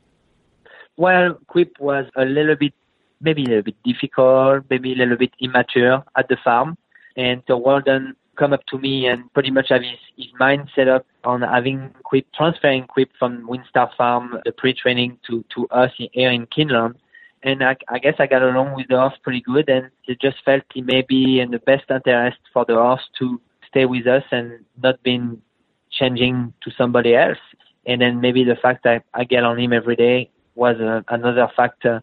Well, 0.96 1.38
Quip 1.46 1.80
was 1.80 2.04
a 2.16 2.24
little 2.24 2.56
bit, 2.56 2.74
maybe 3.20 3.44
a 3.44 3.48
little 3.48 3.62
bit 3.62 3.82
difficult, 3.82 4.64
maybe 4.68 4.92
a 4.92 4.96
little 4.96 5.16
bit 5.16 5.32
immature 5.40 6.04
at 6.14 6.28
the 6.28 6.36
farm. 6.44 6.76
And 7.16 7.42
so 7.46 7.56
Walden 7.56 8.14
come 8.36 8.52
up 8.52 8.64
to 8.66 8.78
me 8.78 9.06
and 9.06 9.32
pretty 9.34 9.50
much 9.50 9.68
have 9.68 9.82
his, 9.82 9.98
his 10.16 10.26
mind 10.38 10.70
set 10.74 10.88
up 10.88 11.06
on 11.24 11.42
having 11.42 11.90
Quip, 12.04 12.26
transferring 12.34 12.84
Quip 12.84 13.10
from 13.18 13.46
Winstar 13.48 13.94
Farm, 13.96 14.38
the 14.44 14.52
pre-training 14.52 15.18
to, 15.28 15.44
to 15.54 15.68
us 15.68 15.90
here 15.96 16.30
in 16.30 16.46
Keeneland. 16.46 16.94
And 17.42 17.62
I, 17.62 17.76
I 17.88 17.98
guess 17.98 18.14
I 18.18 18.26
got 18.26 18.42
along 18.42 18.74
with 18.76 18.88
the 18.88 18.96
horse 18.96 19.14
pretty 19.22 19.40
good 19.40 19.68
and 19.68 19.90
it 20.06 20.20
just 20.20 20.36
felt 20.44 20.62
it 20.74 20.84
may 20.84 21.02
be 21.02 21.40
in 21.40 21.50
the 21.50 21.58
best 21.58 21.84
interest 21.90 22.38
for 22.52 22.64
the 22.64 22.74
horse 22.74 23.02
to 23.18 23.40
stay 23.68 23.84
with 23.84 24.06
us 24.06 24.22
and 24.30 24.64
not 24.80 25.02
been 25.02 25.42
changing 25.90 26.52
to 26.62 26.70
somebody 26.76 27.14
else. 27.14 27.38
And 27.84 28.00
then 28.00 28.20
maybe 28.20 28.44
the 28.44 28.56
fact 28.56 28.84
that 28.84 29.04
I 29.12 29.24
get 29.24 29.44
on 29.44 29.58
him 29.58 29.72
every 29.72 29.96
day 29.96 30.30
was 30.54 30.76
uh, 30.80 31.02
another 31.08 31.48
factor 31.56 32.02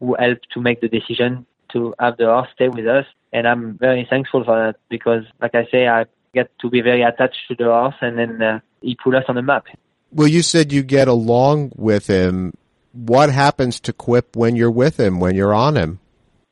who 0.00 0.16
helped 0.18 0.48
to 0.52 0.60
make 0.60 0.80
the 0.80 0.88
decision 0.88 1.46
to 1.72 1.94
have 1.98 2.16
the 2.16 2.26
horse 2.26 2.48
stay 2.54 2.68
with 2.68 2.86
us. 2.86 3.06
And 3.32 3.46
I'm 3.46 3.78
very 3.78 4.06
thankful 4.08 4.44
for 4.44 4.56
that 4.66 4.76
because, 4.88 5.24
like 5.40 5.54
I 5.54 5.66
say, 5.70 5.88
I 5.88 6.04
get 6.34 6.50
to 6.60 6.70
be 6.70 6.80
very 6.80 7.02
attached 7.02 7.38
to 7.48 7.54
the 7.54 7.64
horse 7.64 7.94
and 8.00 8.18
then 8.18 8.42
uh, 8.42 8.60
he 8.80 8.96
put 9.02 9.14
us 9.14 9.24
on 9.28 9.36
the 9.36 9.42
map. 9.42 9.66
Well, 10.12 10.28
you 10.28 10.42
said 10.42 10.72
you 10.72 10.82
get 10.82 11.08
along 11.08 11.72
with 11.76 12.06
him. 12.06 12.54
What 12.92 13.30
happens 13.30 13.80
to 13.80 13.92
Quip 13.92 14.36
when 14.36 14.56
you're 14.56 14.70
with 14.70 15.00
him, 15.00 15.20
when 15.20 15.34
you're 15.34 15.54
on 15.54 15.76
him? 15.76 16.00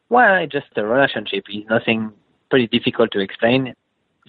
Well, 0.08 0.46
just 0.46 0.66
a 0.76 0.84
relationship. 0.84 1.44
It's 1.48 1.68
nothing 1.68 2.12
pretty 2.48 2.66
difficult 2.66 3.12
to 3.12 3.20
explain. 3.20 3.74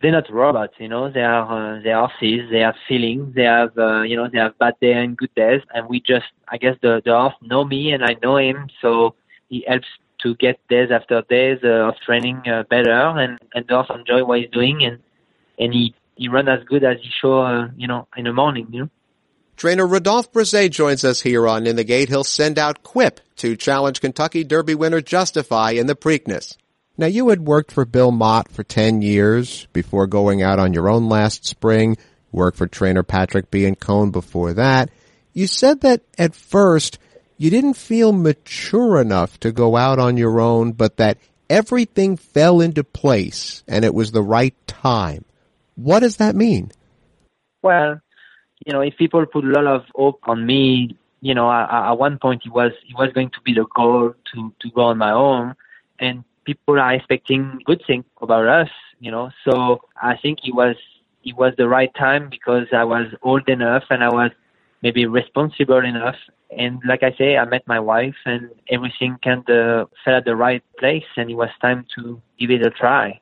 They're 0.01 0.11
not 0.11 0.31
robots, 0.31 0.73
you 0.79 0.89
know. 0.89 1.11
They 1.11 1.21
are 1.21 1.77
uh, 1.77 1.81
they 1.81 1.91
are 1.91 2.07
horses. 2.07 2.49
They 2.51 2.59
have 2.59 2.75
feelings. 2.87 3.35
They 3.35 3.43
have 3.43 3.77
uh, 3.77 4.01
you 4.01 4.15
know 4.15 4.27
they 4.31 4.39
have 4.39 4.57
bad 4.57 4.75
days 4.81 4.95
and 4.97 5.17
good 5.17 5.33
days. 5.35 5.61
And 5.73 5.87
we 5.87 5.99
just 5.99 6.25
I 6.47 6.57
guess 6.57 6.75
the 6.81 7.01
the 7.05 7.11
horse 7.11 7.35
know 7.41 7.63
me 7.63 7.91
and 7.93 8.03
I 8.03 8.15
know 8.21 8.37
him, 8.37 8.67
so 8.81 9.15
he 9.49 9.63
helps 9.67 9.87
to 10.23 10.35
get 10.35 10.59
days 10.67 10.89
after 10.91 11.21
days 11.29 11.59
uh, 11.63 11.89
of 11.89 11.95
training 12.05 12.41
uh, 12.47 12.63
better 12.69 12.91
and 12.91 13.39
and 13.53 13.65
the 13.67 13.73
horse 13.73 13.89
enjoy 13.93 14.23
what 14.23 14.39
he's 14.39 14.49
doing 14.49 14.83
and 14.83 14.99
and 15.57 15.73
he 15.73 15.93
he 16.15 16.27
run 16.27 16.47
as 16.47 16.63
good 16.65 16.83
as 16.83 16.97
he 17.01 17.09
show 17.21 17.41
uh, 17.41 17.67
you 17.75 17.87
know 17.87 18.07
in 18.15 18.25
the 18.25 18.33
morning, 18.33 18.67
you 18.71 18.81
know. 18.81 18.89
Trainer 19.57 19.85
Rodolphe 19.85 20.29
Brisset 20.33 20.71
joins 20.71 21.03
us 21.03 21.21
here 21.21 21.47
on 21.47 21.67
In 21.67 21.75
the 21.75 21.83
Gate. 21.83 22.09
He'll 22.09 22.23
send 22.23 22.57
out 22.57 22.81
Quip 22.81 23.19
to 23.35 23.55
challenge 23.55 24.01
Kentucky 24.01 24.43
Derby 24.43 24.73
winner 24.73 25.01
Justify 25.01 25.71
in 25.71 25.85
the 25.85 25.95
Preakness. 25.95 26.57
Now, 26.97 27.05
you 27.05 27.29
had 27.29 27.45
worked 27.45 27.71
for 27.71 27.85
Bill 27.85 28.11
Mott 28.11 28.51
for 28.51 28.63
10 28.63 29.03
years 29.03 29.67
before 29.71 30.07
going 30.07 30.41
out 30.41 30.57
on 30.57 30.73
your 30.73 30.89
own 30.89 31.09
last 31.09 31.45
spring. 31.45 31.97
Worked 32.31 32.57
for 32.57 32.65
trainer 32.65 33.03
Patrick 33.03 33.51
Biancone 33.51 34.11
before 34.11 34.53
that. 34.53 34.89
You 35.33 35.45
said 35.47 35.81
that 35.81 36.01
at 36.17 36.33
first 36.33 36.97
you 37.41 37.49
didn't 37.49 37.73
feel 37.73 38.13
mature 38.13 39.01
enough 39.01 39.39
to 39.39 39.51
go 39.51 39.75
out 39.75 39.97
on 39.97 40.15
your 40.15 40.39
own, 40.39 40.73
but 40.73 40.97
that 40.97 41.17
everything 41.49 42.15
fell 42.15 42.61
into 42.61 42.83
place 42.83 43.63
and 43.67 43.83
it 43.83 43.95
was 43.95 44.11
the 44.11 44.21
right 44.21 44.53
time. 44.67 45.25
What 45.73 46.01
does 46.01 46.17
that 46.17 46.35
mean? 46.35 46.71
Well, 47.63 47.99
you 48.63 48.73
know, 48.73 48.81
if 48.81 48.95
people 48.95 49.25
put 49.25 49.43
a 49.43 49.47
lot 49.47 49.65
of 49.65 49.85
hope 49.95 50.19
on 50.25 50.45
me, 50.45 50.95
you 51.21 51.33
know, 51.33 51.51
at, 51.51 51.67
at 51.71 51.93
one 51.93 52.19
point 52.19 52.43
it 52.45 52.51
was 52.51 52.73
it 52.87 52.95
was 52.95 53.11
going 53.11 53.31
to 53.31 53.41
be 53.43 53.55
the 53.55 53.65
goal 53.75 54.13
to 54.35 54.53
to 54.61 54.69
go 54.69 54.81
on 54.81 54.99
my 54.99 55.11
own, 55.11 55.55
and 55.97 56.23
people 56.45 56.79
are 56.79 56.93
expecting 56.93 57.59
good 57.65 57.81
things 57.87 58.05
about 58.21 58.47
us, 58.47 58.69
you 58.99 59.09
know. 59.09 59.31
So 59.45 59.81
I 59.99 60.15
think 60.15 60.39
it 60.43 60.53
was 60.53 60.75
it 61.23 61.35
was 61.35 61.53
the 61.57 61.67
right 61.67 61.91
time 61.95 62.29
because 62.29 62.67
I 62.71 62.83
was 62.83 63.07
old 63.23 63.49
enough 63.49 63.85
and 63.89 64.03
I 64.03 64.09
was 64.09 64.29
maybe 64.81 65.05
responsible 65.05 65.83
enough. 65.83 66.15
And 66.49 66.81
like 66.85 67.03
I 67.03 67.15
say, 67.17 67.37
I 67.37 67.45
met 67.45 67.63
my 67.65 67.79
wife 67.79 68.15
and 68.25 68.49
everything 68.69 69.17
kind 69.23 69.47
of 69.49 69.89
fell 70.03 70.17
at 70.17 70.25
the 70.25 70.35
right 70.35 70.63
place, 70.77 71.05
and 71.15 71.29
it 71.29 71.35
was 71.35 71.49
time 71.61 71.85
to 71.97 72.21
give 72.37 72.51
it 72.51 72.65
a 72.65 72.69
try. 72.69 73.19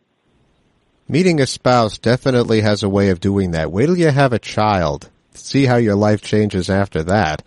Meeting 1.08 1.39
a 1.39 1.46
spouse 1.46 1.98
definitely 1.98 2.62
has 2.62 2.84
a 2.84 2.89
way 2.89 3.10
of 3.10 3.20
doing 3.20 3.51
that. 3.51 3.72
Wait 3.72 3.86
till 3.86 3.98
you 3.98 4.10
have 4.10 4.34
a 4.34 4.39
child 4.39 5.10
see 5.39 5.66
how 5.66 5.78
your 5.78 5.96
life 5.96 6.22
changes 6.22 6.70
after 6.70 7.04
that. 7.04 7.44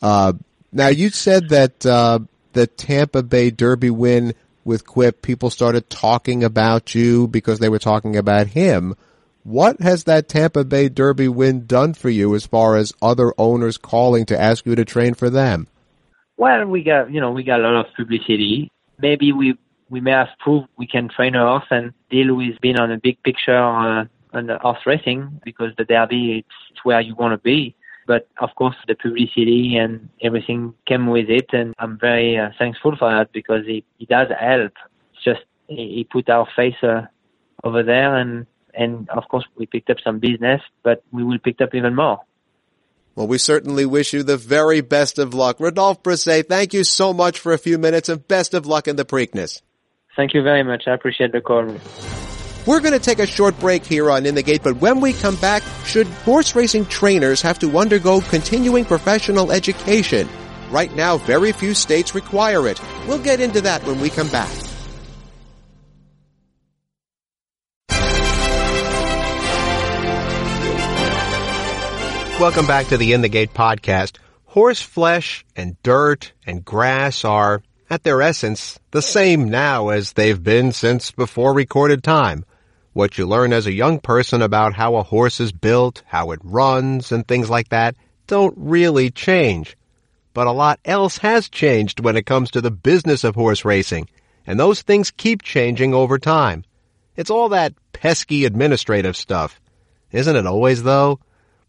Uh, 0.00 0.34
now 0.72 0.88
you 0.88 1.10
said 1.10 1.48
that 1.50 1.84
uh, 1.84 2.20
the 2.52 2.66
Tampa 2.66 3.22
Bay 3.22 3.50
Derby 3.50 3.90
win 3.90 4.34
with 4.64 4.86
Quip, 4.86 5.22
people 5.22 5.50
started 5.50 5.90
talking 5.90 6.44
about 6.44 6.94
you 6.94 7.26
because 7.26 7.58
they 7.58 7.68
were 7.68 7.78
talking 7.78 8.16
about 8.16 8.48
him. 8.48 8.94
What 9.42 9.80
has 9.80 10.04
that 10.04 10.28
Tampa 10.28 10.64
Bay 10.64 10.90
Derby 10.90 11.26
win 11.26 11.66
done 11.66 11.94
for 11.94 12.10
you 12.10 12.34
as 12.34 12.46
far 12.46 12.76
as 12.76 12.92
other 13.00 13.32
owners 13.38 13.78
calling 13.78 14.26
to 14.26 14.38
ask 14.38 14.66
you 14.66 14.74
to 14.74 14.84
train 14.84 15.14
for 15.14 15.30
them? 15.30 15.66
Well, 16.36 16.66
we 16.66 16.82
got 16.82 17.10
you 17.10 17.20
know 17.20 17.30
we 17.30 17.42
got 17.42 17.60
a 17.60 17.62
lot 17.62 17.86
of 17.86 17.94
publicity. 17.94 18.70
Maybe 18.98 19.32
we 19.32 19.56
we 19.88 20.00
may 20.00 20.12
have 20.12 20.28
proved 20.38 20.68
we 20.76 20.86
can 20.86 21.08
train 21.08 21.34
a 21.34 21.46
horse 21.46 21.66
and 21.70 21.92
deal 22.10 22.34
with 22.34 22.60
being 22.60 22.78
on 22.78 22.92
a 22.92 22.98
big 22.98 23.22
picture 23.22 23.56
uh, 23.56 24.04
on 24.32 24.46
the 24.46 24.58
horse 24.58 24.84
racing 24.84 25.40
because 25.44 25.72
the 25.76 25.84
Derby 25.84 26.38
it's, 26.38 26.84
where 26.84 27.00
you 27.00 27.14
want 27.14 27.32
to 27.32 27.38
be. 27.38 27.74
But 28.06 28.28
of 28.40 28.54
course, 28.56 28.76
the 28.88 28.94
publicity 28.94 29.76
and 29.76 30.08
everything 30.22 30.74
came 30.86 31.06
with 31.06 31.30
it, 31.30 31.46
and 31.52 31.74
I'm 31.78 31.98
very 31.98 32.38
uh, 32.38 32.50
thankful 32.58 32.96
for 32.96 33.10
that 33.10 33.32
because 33.32 33.64
it, 33.66 33.84
it 33.98 34.08
does 34.08 34.28
help. 34.38 34.72
It's 35.14 35.24
just 35.24 35.42
he 35.68 36.06
put 36.10 36.28
our 36.28 36.48
face 36.56 36.82
uh, 36.82 37.02
over 37.64 37.82
there, 37.82 38.16
and 38.16 38.46
and 38.74 39.08
of 39.10 39.28
course 39.28 39.44
we 39.56 39.66
picked 39.66 39.90
up 39.90 39.98
some 40.02 40.18
business, 40.18 40.60
but 40.82 41.02
we 41.12 41.24
will 41.24 41.38
pick 41.38 41.60
up 41.60 41.74
even 41.74 41.94
more. 41.94 42.20
Well, 43.14 43.26
we 43.26 43.38
certainly 43.38 43.84
wish 43.84 44.12
you 44.12 44.22
the 44.22 44.36
very 44.36 44.80
best 44.80 45.18
of 45.18 45.34
luck. 45.34 45.58
Rodolphe 45.58 46.00
Brisset, 46.02 46.48
thank 46.48 46.72
you 46.72 46.84
so 46.84 47.12
much 47.12 47.38
for 47.38 47.52
a 47.52 47.58
few 47.58 47.76
minutes 47.76 48.08
and 48.08 48.26
best 48.26 48.54
of 48.54 48.66
luck 48.66 48.88
in 48.88 48.96
the 48.96 49.04
Preakness. 49.04 49.60
Thank 50.16 50.34
you 50.34 50.42
very 50.42 50.62
much. 50.62 50.84
I 50.86 50.94
appreciate 50.94 51.32
the 51.32 51.40
call. 51.40 51.66
We're 52.66 52.80
going 52.80 52.92
to 52.92 52.98
take 52.98 53.18
a 53.18 53.26
short 53.26 53.58
break 53.58 53.84
here 53.84 54.10
on 54.10 54.26
In 54.26 54.34
the 54.34 54.42
Gate, 54.42 54.62
but 54.62 54.76
when 54.76 55.00
we 55.00 55.12
come 55.12 55.36
back, 55.36 55.62
should 55.84 56.06
horse 56.06 56.54
racing 56.54 56.86
trainers 56.86 57.40
have 57.42 57.58
to 57.60 57.78
undergo 57.78 58.20
continuing 58.20 58.84
professional 58.84 59.50
education? 59.50 60.28
Right 60.70 60.94
now, 60.94 61.16
very 61.16 61.52
few 61.52 61.74
states 61.74 62.14
require 62.14 62.68
it. 62.68 62.80
We'll 63.08 63.18
get 63.18 63.40
into 63.40 63.60
that 63.62 63.84
when 63.84 64.00
we 64.00 64.10
come 64.10 64.28
back. 64.28 64.69
Welcome 72.40 72.66
back 72.66 72.86
to 72.86 72.96
the 72.96 73.12
In 73.12 73.20
the 73.20 73.28
Gate 73.28 73.52
podcast. 73.52 74.16
Horse 74.46 74.80
flesh 74.80 75.44
and 75.54 75.76
dirt 75.82 76.32
and 76.46 76.64
grass 76.64 77.22
are, 77.22 77.62
at 77.90 78.02
their 78.02 78.22
essence, 78.22 78.80
the 78.92 79.02
same 79.02 79.50
now 79.50 79.90
as 79.90 80.14
they've 80.14 80.42
been 80.42 80.72
since 80.72 81.10
before 81.10 81.52
recorded 81.52 82.02
time. 82.02 82.46
What 82.94 83.18
you 83.18 83.26
learn 83.26 83.52
as 83.52 83.66
a 83.66 83.72
young 83.72 84.00
person 84.00 84.40
about 84.40 84.72
how 84.72 84.96
a 84.96 85.02
horse 85.02 85.38
is 85.38 85.52
built, 85.52 86.02
how 86.06 86.30
it 86.30 86.40
runs, 86.42 87.12
and 87.12 87.28
things 87.28 87.50
like 87.50 87.68
that 87.68 87.94
don't 88.26 88.54
really 88.56 89.10
change. 89.10 89.76
But 90.32 90.46
a 90.46 90.52
lot 90.52 90.80
else 90.86 91.18
has 91.18 91.50
changed 91.50 92.00
when 92.00 92.16
it 92.16 92.24
comes 92.24 92.52
to 92.52 92.62
the 92.62 92.70
business 92.70 93.22
of 93.22 93.34
horse 93.34 93.66
racing, 93.66 94.08
and 94.46 94.58
those 94.58 94.80
things 94.80 95.10
keep 95.10 95.42
changing 95.42 95.92
over 95.92 96.18
time. 96.18 96.64
It's 97.16 97.30
all 97.30 97.50
that 97.50 97.74
pesky 97.92 98.46
administrative 98.46 99.14
stuff. 99.14 99.60
Isn't 100.10 100.36
it 100.36 100.46
always, 100.46 100.82
though? 100.84 101.20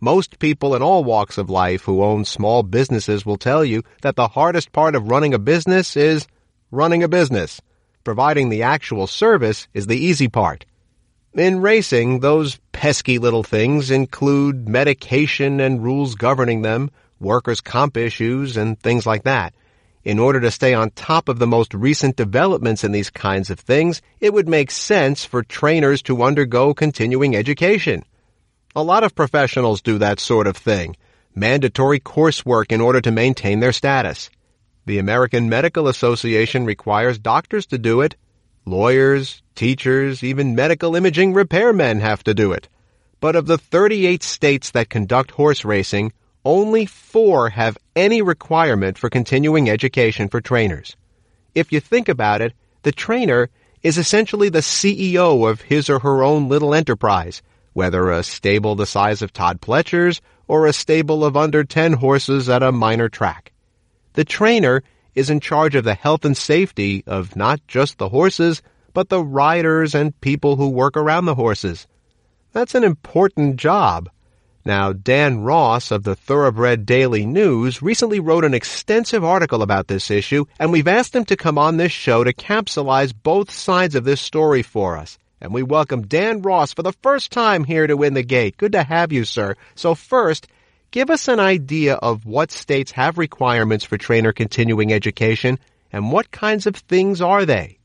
Most 0.03 0.39
people 0.39 0.73
in 0.73 0.81
all 0.81 1.03
walks 1.03 1.37
of 1.37 1.51
life 1.51 1.83
who 1.83 2.01
own 2.01 2.25
small 2.25 2.63
businesses 2.63 3.23
will 3.23 3.37
tell 3.37 3.63
you 3.63 3.83
that 4.01 4.15
the 4.15 4.29
hardest 4.29 4.71
part 4.71 4.95
of 4.95 5.09
running 5.09 5.35
a 5.35 5.37
business 5.37 5.95
is 5.95 6.25
running 6.71 7.03
a 7.03 7.07
business. 7.07 7.61
Providing 8.03 8.49
the 8.49 8.63
actual 8.63 9.05
service 9.05 9.67
is 9.75 9.85
the 9.85 10.03
easy 10.03 10.27
part. 10.27 10.65
In 11.35 11.61
racing, 11.61 12.21
those 12.21 12.59
pesky 12.71 13.19
little 13.19 13.43
things 13.43 13.91
include 13.91 14.67
medication 14.67 15.59
and 15.59 15.83
rules 15.83 16.15
governing 16.15 16.63
them, 16.63 16.89
workers' 17.19 17.61
comp 17.61 17.95
issues, 17.95 18.57
and 18.57 18.79
things 18.79 19.05
like 19.05 19.21
that. 19.25 19.53
In 20.03 20.17
order 20.17 20.41
to 20.41 20.49
stay 20.49 20.73
on 20.73 20.89
top 20.89 21.29
of 21.29 21.37
the 21.37 21.45
most 21.45 21.75
recent 21.75 22.15
developments 22.15 22.83
in 22.83 22.91
these 22.91 23.11
kinds 23.11 23.51
of 23.51 23.59
things, 23.59 24.01
it 24.19 24.33
would 24.33 24.49
make 24.49 24.71
sense 24.71 25.25
for 25.25 25.43
trainers 25.43 26.01
to 26.01 26.23
undergo 26.23 26.73
continuing 26.73 27.35
education. 27.35 28.03
A 28.75 28.83
lot 28.83 29.03
of 29.03 29.15
professionals 29.15 29.81
do 29.81 29.97
that 29.97 30.19
sort 30.19 30.47
of 30.47 30.57
thing. 30.57 30.95
Mandatory 31.35 31.99
coursework 31.99 32.71
in 32.71 32.81
order 32.81 33.01
to 33.01 33.11
maintain 33.11 33.59
their 33.59 33.73
status. 33.73 34.29
The 34.85 34.97
American 34.97 35.49
Medical 35.49 35.87
Association 35.87 36.65
requires 36.65 37.19
doctors 37.19 37.65
to 37.67 37.77
do 37.77 38.01
it, 38.01 38.15
Lawyers, 38.65 39.41
teachers, 39.55 40.23
even 40.23 40.53
medical 40.53 40.95
imaging 40.95 41.33
repairmen 41.33 41.99
have 41.99 42.23
to 42.25 42.33
do 42.33 42.51
it. 42.51 42.69
But 43.19 43.35
of 43.35 43.47
the 43.47 43.57
38 43.57 44.21
states 44.21 44.71
that 44.71 44.89
conduct 44.89 45.31
horse 45.31 45.65
racing, 45.65 46.13
only 46.45 46.85
four 46.85 47.49
have 47.49 47.77
any 47.95 48.21
requirement 48.21 48.99
for 48.99 49.09
continuing 49.09 49.67
education 49.69 50.29
for 50.29 50.41
trainers. 50.41 50.95
If 51.55 51.71
you 51.71 51.79
think 51.79 52.07
about 52.07 52.41
it, 52.41 52.53
the 52.83 52.91
trainer 52.91 53.49
is 53.81 53.97
essentially 53.97 54.49
the 54.49 54.59
CEO 54.59 55.49
of 55.49 55.61
his 55.61 55.89
or 55.89 55.99
her 55.99 56.23
own 56.23 56.47
little 56.47 56.75
enterprise, 56.75 57.41
whether 57.73 58.11
a 58.11 58.23
stable 58.23 58.75
the 58.75 58.85
size 58.85 59.21
of 59.21 59.33
Todd 59.33 59.61
Pletcher's 59.61 60.21
or 60.47 60.65
a 60.65 60.73
stable 60.73 61.23
of 61.23 61.37
under 61.37 61.63
10 61.63 61.93
horses 61.93 62.49
at 62.49 62.63
a 62.63 62.71
minor 62.71 63.09
track. 63.09 63.51
The 64.13 64.25
trainer 64.25 64.83
is 65.15 65.29
in 65.29 65.39
charge 65.39 65.75
of 65.75 65.83
the 65.83 65.93
health 65.93 66.25
and 66.25 66.35
safety 66.35 67.03
of 67.07 67.35
not 67.35 67.65
just 67.67 67.97
the 67.97 68.09
horses, 68.09 68.61
but 68.93 69.09
the 69.09 69.23
riders 69.23 69.95
and 69.95 70.19
people 70.21 70.55
who 70.55 70.69
work 70.69 70.97
around 70.97 71.25
the 71.25 71.35
horses. 71.35 71.87
That's 72.51 72.75
an 72.75 72.83
important 72.83 73.55
job. 73.55 74.09
Now, 74.63 74.93
Dan 74.93 75.39
Ross 75.39 75.89
of 75.89 76.03
the 76.03 76.15
Thoroughbred 76.15 76.85
Daily 76.85 77.25
News 77.25 77.81
recently 77.81 78.19
wrote 78.19 78.45
an 78.45 78.53
extensive 78.53 79.23
article 79.23 79.63
about 79.63 79.87
this 79.87 80.11
issue, 80.11 80.45
and 80.59 80.71
we've 80.71 80.87
asked 80.87 81.15
him 81.15 81.25
to 81.25 81.37
come 81.37 81.57
on 81.57 81.77
this 81.77 81.91
show 81.91 82.23
to 82.23 82.33
capsulize 82.33 83.13
both 83.23 83.49
sides 83.49 83.95
of 83.95 84.03
this 84.03 84.21
story 84.21 84.61
for 84.61 84.97
us. 84.97 85.17
And 85.41 85.51
we 85.51 85.63
welcome 85.63 86.03
Dan 86.03 86.43
Ross 86.43 86.71
for 86.71 86.83
the 86.83 86.93
first 87.01 87.31
time 87.31 87.63
here 87.63 87.87
to 87.87 88.03
In 88.03 88.13
the 88.13 88.21
Gate. 88.21 88.57
Good 88.57 88.73
to 88.73 88.83
have 88.83 89.11
you, 89.11 89.25
sir. 89.25 89.55
So 89.73 89.95
first, 89.95 90.47
give 90.91 91.09
us 91.09 91.27
an 91.27 91.39
idea 91.39 91.95
of 91.95 92.27
what 92.27 92.51
states 92.51 92.91
have 92.91 93.17
requirements 93.17 93.83
for 93.83 93.97
trainer 93.97 94.33
continuing 94.33 94.93
education 94.93 95.57
And 95.91 96.11
what 96.11 96.29
kinds 96.29 96.67
of 96.67 96.75
things 96.75 97.21
are 97.21 97.45
they? 97.45 97.79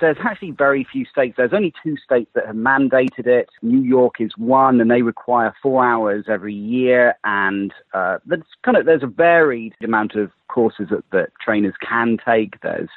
there's 0.00 0.16
actually 0.24 0.52
very 0.52 0.86
few 0.90 1.04
states. 1.06 1.34
There's 1.36 1.52
only 1.52 1.72
two 1.82 1.96
states 1.96 2.30
that 2.34 2.46
have 2.46 2.56
mandated 2.56 3.26
it. 3.26 3.48
New 3.62 3.82
York 3.82 4.20
is 4.20 4.30
one, 4.36 4.80
and 4.80 4.90
they 4.90 5.02
require 5.02 5.54
four 5.62 5.84
hours 5.84 6.26
every 6.28 6.54
year. 6.54 7.14
And 7.24 7.72
uh, 7.92 8.18
there's 8.24 8.44
kind 8.64 8.76
of 8.76 8.86
there's 8.86 9.02
a 9.02 9.08
varied 9.08 9.74
amount 9.82 10.14
of 10.14 10.30
courses 10.48 10.88
that, 10.90 11.02
that 11.10 11.30
trainers 11.44 11.74
can 11.86 12.18
take. 12.24 12.60
There's 12.60 12.90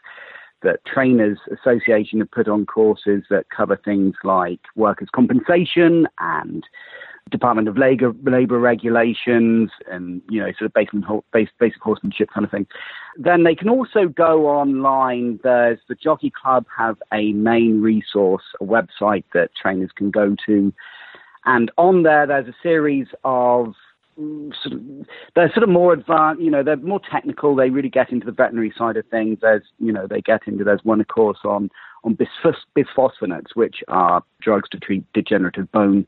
the 0.61 0.77
Trainers 0.85 1.39
Association 1.51 2.19
have 2.19 2.31
put 2.31 2.47
on 2.47 2.65
courses 2.65 3.23
that 3.29 3.49
cover 3.55 3.75
things 3.75 4.15
like 4.23 4.59
workers' 4.75 5.09
compensation 5.13 6.07
and 6.19 6.63
Department 7.29 7.67
of 7.67 7.77
Labor, 7.77 8.13
labor 8.23 8.59
regulations 8.59 9.71
and, 9.89 10.21
you 10.29 10.39
know, 10.39 10.51
sort 10.57 10.63
of 10.63 10.73
basic, 10.73 10.93
basic, 11.31 11.57
basic 11.59 11.81
horsemanship 11.81 12.29
kind 12.33 12.45
of 12.45 12.51
thing. 12.51 12.67
Then 13.17 13.43
they 13.43 13.55
can 13.55 13.69
also 13.69 14.07
go 14.07 14.47
online. 14.47 15.39
There's 15.43 15.79
the 15.87 15.95
Jockey 15.95 16.31
Club 16.31 16.65
have 16.75 16.97
a 17.13 17.31
main 17.33 17.81
resource, 17.81 18.43
a 18.59 18.65
website 18.65 19.23
that 19.33 19.51
trainers 19.55 19.91
can 19.95 20.11
go 20.11 20.35
to. 20.45 20.73
And 21.45 21.71
on 21.77 22.03
there, 22.03 22.27
there's 22.27 22.47
a 22.47 22.55
series 22.61 23.07
of 23.23 23.73
sort 24.63 24.73
of, 24.73 24.81
they're 25.35 25.51
sort 25.53 25.63
of 25.63 25.69
more 25.69 25.93
advanced, 25.93 26.41
you 26.41 26.51
know, 26.51 26.63
they're 26.63 26.77
more 26.77 27.01
technical. 27.11 27.55
They 27.55 27.69
really 27.69 27.89
get 27.89 28.11
into 28.11 28.25
the 28.25 28.31
veterinary 28.31 28.73
side 28.77 28.97
of 28.97 29.05
things. 29.07 29.39
There's, 29.41 29.63
you 29.79 29.91
know, 29.91 30.07
they 30.07 30.21
get 30.21 30.41
into, 30.47 30.63
there's 30.63 30.83
one 30.83 31.03
course 31.05 31.39
on, 31.43 31.69
on 32.03 32.17
bisphosphonates, 32.17 33.55
which 33.55 33.77
are 33.87 34.23
drugs 34.41 34.69
to 34.69 34.79
treat 34.79 35.03
degenerative 35.13 35.71
bone 35.71 36.07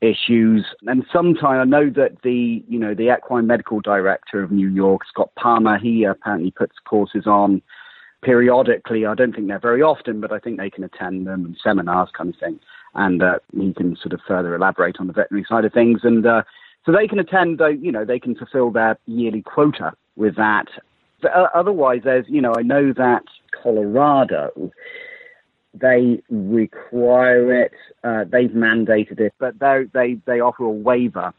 issues. 0.00 0.64
And 0.86 1.04
sometimes 1.12 1.44
I 1.44 1.64
know 1.64 1.90
that 1.90 2.22
the, 2.22 2.64
you 2.68 2.78
know, 2.78 2.94
the 2.94 3.14
equine 3.14 3.46
medical 3.46 3.80
director 3.80 4.42
of 4.42 4.50
New 4.50 4.68
York, 4.68 5.02
Scott 5.06 5.30
Palmer, 5.36 5.78
he 5.78 6.04
apparently 6.04 6.50
puts 6.50 6.76
courses 6.84 7.26
on 7.26 7.62
periodically. 8.22 9.06
I 9.06 9.14
don't 9.14 9.34
think 9.34 9.48
they're 9.48 9.58
very 9.58 9.82
often, 9.82 10.20
but 10.20 10.32
I 10.32 10.38
think 10.38 10.58
they 10.58 10.70
can 10.70 10.84
attend 10.84 11.26
them 11.26 11.44
and 11.44 11.56
seminars 11.62 12.10
kind 12.16 12.32
of 12.32 12.40
thing. 12.40 12.60
And 12.94 13.22
uh, 13.22 13.38
he 13.54 13.72
can 13.72 13.96
sort 13.96 14.12
of 14.12 14.20
further 14.26 14.54
elaborate 14.54 14.96
on 14.98 15.06
the 15.06 15.12
veterinary 15.12 15.46
side 15.48 15.64
of 15.64 15.72
things. 15.72 16.00
And 16.02 16.26
uh, 16.26 16.42
so 16.86 16.92
they 16.92 17.06
can 17.06 17.18
attend, 17.18 17.60
you 17.80 17.92
know, 17.92 18.04
they 18.04 18.18
can 18.18 18.34
fulfill 18.34 18.70
their 18.70 18.98
yearly 19.06 19.42
quota 19.42 19.92
with 20.16 20.36
that. 20.36 20.66
But, 21.22 21.32
uh, 21.32 21.48
otherwise, 21.54 22.00
there's, 22.04 22.24
you 22.28 22.40
know, 22.40 22.54
I 22.56 22.62
know 22.62 22.92
that 22.94 23.24
Colorado 23.62 24.70
they 25.74 26.22
require 26.30 27.62
it. 27.62 27.72
Uh, 28.02 28.24
they've 28.24 28.50
mandated 28.50 29.20
it, 29.20 29.32
but 29.38 29.54
they 29.58 30.18
they 30.26 30.40
offer 30.40 30.64
a 30.64 30.70
waiver, 30.70 31.32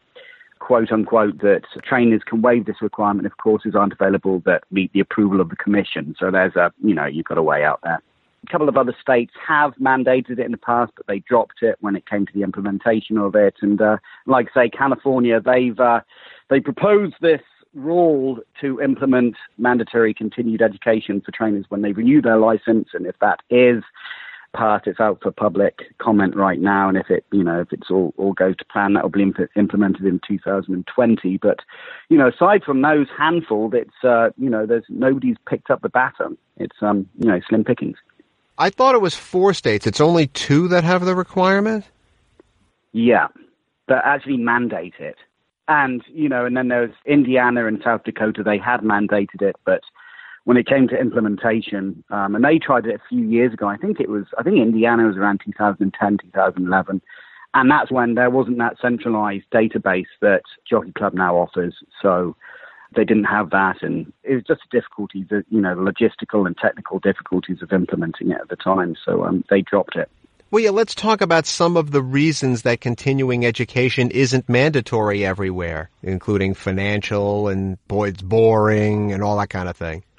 quote 0.58 0.90
unquote, 0.90 1.38
that 1.40 1.62
trainers 1.84 2.22
can 2.24 2.42
waive 2.42 2.66
this 2.66 2.80
requirement 2.80 3.26
if 3.26 3.36
courses 3.36 3.74
aren't 3.74 3.92
available 3.92 4.40
that 4.46 4.64
meet 4.70 4.92
the 4.92 5.00
approval 5.00 5.40
of 5.40 5.50
the 5.50 5.56
commission. 5.56 6.14
So 6.18 6.30
there's 6.30 6.56
a 6.56 6.72
you 6.82 6.94
know 6.94 7.06
you've 7.06 7.26
got 7.26 7.38
a 7.38 7.42
way 7.42 7.64
out 7.64 7.80
there. 7.82 8.02
A 8.46 8.50
couple 8.50 8.68
of 8.68 8.76
other 8.76 8.94
states 9.00 9.32
have 9.46 9.74
mandated 9.76 10.32
it 10.32 10.40
in 10.40 10.52
the 10.52 10.58
past, 10.58 10.92
but 10.96 11.06
they 11.06 11.20
dropped 11.20 11.62
it 11.62 11.76
when 11.80 11.96
it 11.96 12.08
came 12.08 12.26
to 12.26 12.32
the 12.32 12.42
implementation 12.42 13.16
of 13.18 13.34
it. 13.34 13.54
And 13.62 13.80
uh, 13.80 13.98
like 14.26 14.48
say 14.52 14.68
California, 14.68 15.40
they've 15.40 15.78
uh, 15.78 16.00
they 16.50 16.60
proposed 16.60 17.14
this 17.20 17.40
rule 17.74 18.38
to 18.60 18.80
implement 18.80 19.36
mandatory 19.58 20.12
continued 20.12 20.60
education 20.60 21.20
for 21.20 21.32
trainers 21.32 21.66
when 21.68 21.82
they 21.82 21.92
renew 21.92 22.20
their 22.20 22.36
license, 22.36 22.88
and 22.92 23.06
if 23.06 23.18
that 23.20 23.40
is 23.48 23.82
part, 24.52 24.86
it's 24.86 25.00
out 25.00 25.20
for 25.22 25.30
public 25.30 25.80
comment 25.98 26.36
right 26.36 26.60
now, 26.60 26.88
and 26.88 26.96
if 26.96 27.10
it, 27.10 27.24
you 27.32 27.42
know, 27.42 27.60
if 27.60 27.72
it's 27.72 27.90
all, 27.90 28.14
all 28.16 28.32
goes 28.32 28.56
to 28.56 28.64
plan, 28.66 28.92
that 28.94 29.02
will 29.02 29.10
be 29.10 29.22
imp- 29.22 29.50
implemented 29.56 30.04
in 30.04 30.20
2020. 30.26 31.38
But, 31.38 31.60
you 32.08 32.18
know, 32.18 32.28
aside 32.28 32.62
from 32.64 32.82
those 32.82 33.06
handful, 33.16 33.70
it's, 33.74 34.04
uh, 34.04 34.30
you 34.36 34.50
know, 34.50 34.66
there's 34.66 34.84
nobody's 34.88 35.36
picked 35.48 35.70
up 35.70 35.82
the 35.82 35.88
baton. 35.88 36.36
It's, 36.56 36.76
um, 36.82 37.08
you 37.18 37.26
know, 37.26 37.40
slim 37.48 37.64
pickings. 37.64 37.96
I 38.62 38.70
thought 38.70 38.94
it 38.94 39.00
was 39.00 39.16
four 39.16 39.54
states. 39.54 39.88
It's 39.88 40.00
only 40.00 40.28
two 40.28 40.68
that 40.68 40.84
have 40.84 41.04
the 41.04 41.16
requirement. 41.16 41.84
Yeah, 42.92 43.26
that 43.88 44.02
actually 44.04 44.36
mandate 44.36 44.94
it. 45.00 45.16
And, 45.66 46.00
you 46.06 46.28
know, 46.28 46.44
and 46.46 46.56
then 46.56 46.68
there's 46.68 46.94
Indiana 47.04 47.66
and 47.66 47.80
South 47.82 48.04
Dakota, 48.04 48.44
they 48.44 48.58
had 48.58 48.82
mandated 48.82 49.42
it, 49.42 49.56
but 49.64 49.80
when 50.44 50.56
it 50.56 50.68
came 50.68 50.86
to 50.88 50.96
implementation, 50.96 52.04
um, 52.10 52.36
and 52.36 52.44
they 52.44 52.60
tried 52.60 52.86
it 52.86 52.94
a 52.94 53.08
few 53.08 53.24
years 53.24 53.52
ago. 53.52 53.66
I 53.66 53.76
think 53.76 53.98
it 53.98 54.08
was, 54.08 54.26
I 54.38 54.44
think 54.44 54.58
Indiana 54.58 55.08
was 55.08 55.16
around 55.16 55.40
2010, 55.44 56.18
2011. 56.32 57.02
And 57.54 57.70
that's 57.70 57.90
when 57.90 58.14
there 58.14 58.30
wasn't 58.30 58.58
that 58.58 58.76
centralized 58.80 59.46
database 59.52 60.12
that 60.20 60.42
Jockey 60.70 60.92
Club 60.92 61.14
now 61.14 61.34
offers. 61.34 61.74
So 62.00 62.36
they 62.94 63.04
didn't 63.04 63.24
have 63.24 63.50
that. 63.50 63.82
And 63.82 64.12
it 64.22 64.34
was 64.34 64.44
just 64.44 64.62
difficulties, 64.70 65.26
you 65.30 65.60
know, 65.60 65.74
the 65.74 65.80
logistical 65.80 66.46
and 66.46 66.56
technical 66.56 66.98
difficulties 66.98 67.62
of 67.62 67.72
implementing 67.72 68.30
it 68.30 68.40
at 68.40 68.48
the 68.48 68.56
time. 68.56 68.94
So 69.04 69.24
um, 69.24 69.44
they 69.50 69.62
dropped 69.62 69.96
it. 69.96 70.08
Well, 70.52 70.62
yeah, 70.62 70.70
let's 70.70 70.94
talk 70.94 71.22
about 71.22 71.46
some 71.46 71.78
of 71.78 71.92
the 71.92 72.02
reasons 72.02 72.60
that 72.62 72.82
continuing 72.82 73.46
education 73.46 74.10
isn't 74.10 74.50
mandatory 74.50 75.24
everywhere, 75.24 75.88
including 76.02 76.52
financial 76.52 77.48
and 77.48 77.78
boy, 77.88 78.08
it's 78.08 78.20
boring 78.20 79.12
and 79.12 79.22
all 79.22 79.38
that 79.38 79.48
kind 79.48 79.70
of 79.70 79.78
thing. 79.78 80.02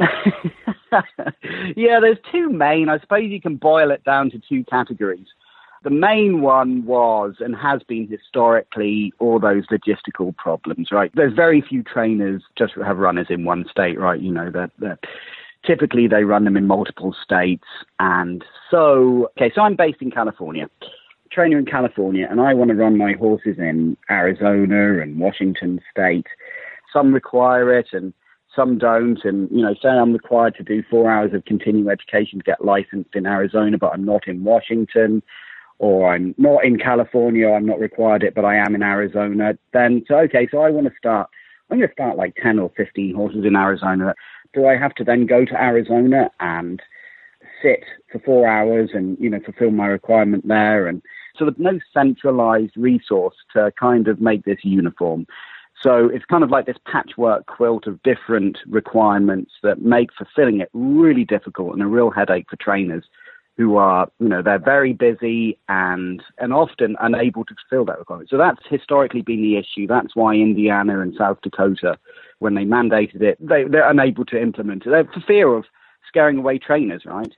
yeah, 1.75 1.99
there's 1.99 2.17
two 2.31 2.49
main. 2.49 2.89
I 2.89 2.97
suppose 2.99 3.29
you 3.29 3.39
can 3.39 3.57
boil 3.57 3.91
it 3.91 4.03
down 4.03 4.31
to 4.31 4.41
two 4.49 4.63
categories. 4.63 5.27
The 5.83 5.89
main 5.89 6.41
one 6.41 6.85
was 6.85 7.35
and 7.39 7.55
has 7.57 7.83
been 7.83 8.07
historically 8.07 9.13
all 9.19 9.39
those 9.39 9.67
logistical 9.67 10.35
problems, 10.37 10.91
right? 10.91 11.11
There's 11.13 11.33
very 11.33 11.61
few 11.61 11.83
trainers 11.83 12.41
just 12.57 12.73
have 12.75 12.97
runners 12.97 13.27
in 13.29 13.43
one 13.43 13.65
state, 13.69 13.99
right? 13.99 14.19
You 14.19 14.31
know, 14.31 14.49
that 14.51 14.99
typically 15.65 16.07
they 16.07 16.23
run 16.23 16.45
them 16.45 16.57
in 16.57 16.67
multiple 16.67 17.15
states. 17.21 17.67
And 17.99 18.43
so, 18.71 19.29
okay, 19.37 19.51
so 19.53 19.61
I'm 19.61 19.75
based 19.75 20.01
in 20.01 20.11
California, 20.11 20.69
trainer 21.31 21.59
in 21.59 21.65
California, 21.65 22.27
and 22.29 22.39
I 22.39 22.53
want 22.53 22.69
to 22.69 22.75
run 22.75 22.97
my 22.97 23.13
horses 23.13 23.57
in 23.57 23.97
Arizona 24.09 25.01
and 25.01 25.19
Washington 25.19 25.81
state. 25.91 26.27
Some 26.91 27.13
require 27.13 27.77
it 27.77 27.87
and 27.91 28.13
some 28.55 28.77
don't. 28.77 29.19
And, 29.23 29.49
you 29.51 29.63
know, 29.63 29.73
say 29.81 29.89
I'm 29.89 30.13
required 30.13 30.55
to 30.55 30.63
do 30.63 30.83
four 30.89 31.11
hours 31.11 31.33
of 31.33 31.43
continuing 31.45 31.89
education 31.89 32.39
to 32.39 32.43
get 32.43 32.63
licensed 32.63 33.15
in 33.15 33.25
Arizona, 33.25 33.77
but 33.77 33.93
I'm 33.93 34.05
not 34.05 34.27
in 34.27 34.43
Washington. 34.43 35.23
Or 35.83 36.13
I'm 36.13 36.33
not 36.37 36.63
in 36.63 36.77
California, 36.77 37.49
I'm 37.49 37.65
not 37.65 37.79
required 37.79 38.23
it, 38.23 38.35
but 38.35 38.45
I 38.45 38.55
am 38.55 38.73
in 38.73 38.83
Arizona. 38.83 39.57
Then, 39.73 40.03
so 40.07 40.15
okay, 40.19 40.47
so 40.49 40.59
I 40.59 40.69
want 40.69 40.87
to 40.87 40.93
start 40.97 41.29
I'm 41.69 41.79
going 41.79 41.89
to 41.89 41.93
start 41.93 42.17
like 42.17 42.35
10 42.35 42.59
or 42.59 42.71
15 42.77 43.15
horses 43.15 43.45
in 43.45 43.55
Arizona 43.55 44.13
do 44.53 44.67
I 44.67 44.77
have 44.77 44.93
to 44.95 45.03
then 45.03 45.25
go 45.25 45.45
to 45.45 45.61
Arizona 45.61 46.29
and 46.39 46.81
sit 47.61 47.83
for 48.11 48.19
four 48.19 48.47
hours 48.47 48.91
and 48.93 49.17
you 49.19 49.29
know 49.29 49.39
fulfill 49.43 49.71
my 49.71 49.87
requirement 49.87 50.47
there? 50.47 50.87
And 50.87 51.01
so 51.35 51.45
there's 51.45 51.57
no 51.57 51.79
centralized 51.93 52.77
resource 52.77 53.35
to 53.53 53.71
kind 53.79 54.07
of 54.07 54.21
make 54.21 54.45
this 54.45 54.63
uniform. 54.63 55.25
So 55.81 56.07
it's 56.07 56.25
kind 56.25 56.43
of 56.43 56.51
like 56.51 56.65
this 56.65 56.77
patchwork 56.85 57.47
quilt 57.47 57.87
of 57.87 58.01
different 58.03 58.59
requirements 58.67 59.51
that 59.63 59.81
make 59.81 60.13
fulfilling 60.13 60.61
it 60.61 60.69
really 60.73 61.25
difficult 61.25 61.73
and 61.73 61.81
a 61.81 61.87
real 61.87 62.09
headache 62.09 62.45
for 62.49 62.55
trainers 62.55 63.03
who 63.57 63.77
are, 63.77 64.07
you 64.19 64.27
know, 64.27 64.41
they're 64.41 64.59
very 64.59 64.93
busy 64.93 65.59
and 65.69 66.21
and 66.39 66.53
often 66.53 66.95
unable 66.99 67.45
to 67.45 67.55
fulfill 67.69 67.85
that 67.85 67.99
requirement. 67.99 68.29
So 68.29 68.37
that's 68.37 68.61
historically 68.69 69.21
been 69.21 69.41
the 69.41 69.57
issue. 69.57 69.87
That's 69.87 70.15
why 70.15 70.33
Indiana 70.35 70.99
and 70.99 71.13
South 71.17 71.39
Dakota 71.41 71.97
when 72.43 72.55
they 72.55 72.65
mandated 72.65 73.21
it, 73.21 73.37
they, 73.39 73.63
they're 73.63 73.89
unable 73.89 74.25
to 74.25 74.39
implement 74.39 74.85
it. 74.85 74.89
They're 74.89 75.05
for 75.05 75.21
fear 75.25 75.55
of 75.55 75.63
scaring 76.07 76.37
away 76.37 76.59
trainers, 76.59 77.03
right? 77.05 77.31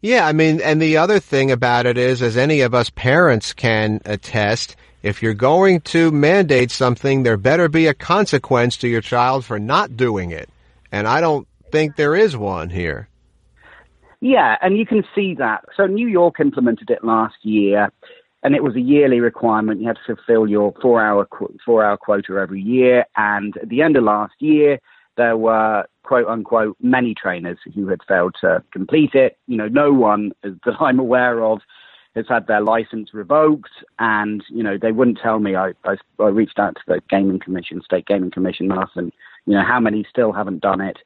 Yeah, 0.00 0.26
I 0.26 0.32
mean, 0.32 0.62
and 0.62 0.80
the 0.80 0.96
other 0.96 1.20
thing 1.20 1.52
about 1.52 1.84
it 1.84 1.98
is, 1.98 2.22
as 2.22 2.38
any 2.38 2.62
of 2.62 2.74
us 2.74 2.88
parents 2.88 3.52
can 3.52 4.00
attest, 4.06 4.76
if 5.02 5.22
you're 5.22 5.34
going 5.34 5.82
to 5.82 6.10
mandate 6.10 6.70
something, 6.70 7.22
there 7.22 7.36
better 7.36 7.68
be 7.68 7.86
a 7.86 7.94
consequence 7.94 8.78
to 8.78 8.88
your 8.88 9.02
child 9.02 9.44
for 9.44 9.58
not 9.58 9.96
doing 9.96 10.30
it. 10.30 10.48
And 10.90 11.06
I 11.06 11.20
don't 11.20 11.46
think 11.70 11.96
there 11.96 12.16
is 12.16 12.34
one 12.34 12.70
here. 12.70 13.08
Yeah, 14.20 14.56
and 14.60 14.76
you 14.76 14.84
can 14.84 15.02
see 15.14 15.34
that. 15.36 15.64
So 15.76 15.86
New 15.86 16.08
York 16.08 16.40
implemented 16.40 16.90
it 16.90 17.02
last 17.02 17.36
year 17.42 17.90
and 18.42 18.54
it 18.54 18.62
was 18.62 18.74
a 18.74 18.80
yearly 18.80 19.20
requirement. 19.20 19.80
You 19.80 19.88
had 19.88 19.98
to 20.06 20.16
fulfill 20.16 20.46
your 20.46 20.72
four 20.80 21.02
hour 21.02 21.28
four 21.64 21.84
hour 21.84 21.96
quota 21.96 22.38
every 22.38 22.60
year. 22.60 23.04
And 23.16 23.56
at 23.58 23.68
the 23.68 23.82
end 23.82 23.96
of 23.96 24.04
last 24.04 24.34
year, 24.38 24.78
there 25.16 25.36
were 25.36 25.84
quote 26.02 26.26
unquote 26.26 26.76
many 26.80 27.14
trainers 27.14 27.58
who 27.74 27.88
had 27.88 28.00
failed 28.08 28.34
to 28.40 28.62
complete 28.72 29.14
it. 29.14 29.38
You 29.46 29.56
know, 29.56 29.68
no 29.68 29.92
one 29.92 30.32
that 30.42 30.76
I'm 30.80 30.98
aware 30.98 31.44
of 31.44 31.60
has 32.16 32.26
had 32.28 32.48
their 32.48 32.60
license 32.60 33.14
revoked, 33.14 33.70
and 33.98 34.42
you 34.48 34.62
know 34.62 34.78
they 34.80 34.92
wouldn't 34.92 35.18
tell 35.22 35.38
me. 35.38 35.54
I 35.54 35.72
I, 35.84 35.96
I 36.18 36.28
reached 36.28 36.58
out 36.58 36.76
to 36.76 36.82
the 36.86 37.02
gaming 37.10 37.38
commission, 37.40 37.82
state 37.84 38.06
gaming 38.06 38.30
commission, 38.30 38.70
and 38.70 38.80
asked 38.80 38.94
them, 38.94 39.12
you 39.46 39.54
know, 39.54 39.64
how 39.64 39.80
many 39.80 40.06
still 40.08 40.32
haven't 40.32 40.62
done 40.62 40.80
it. 40.80 40.98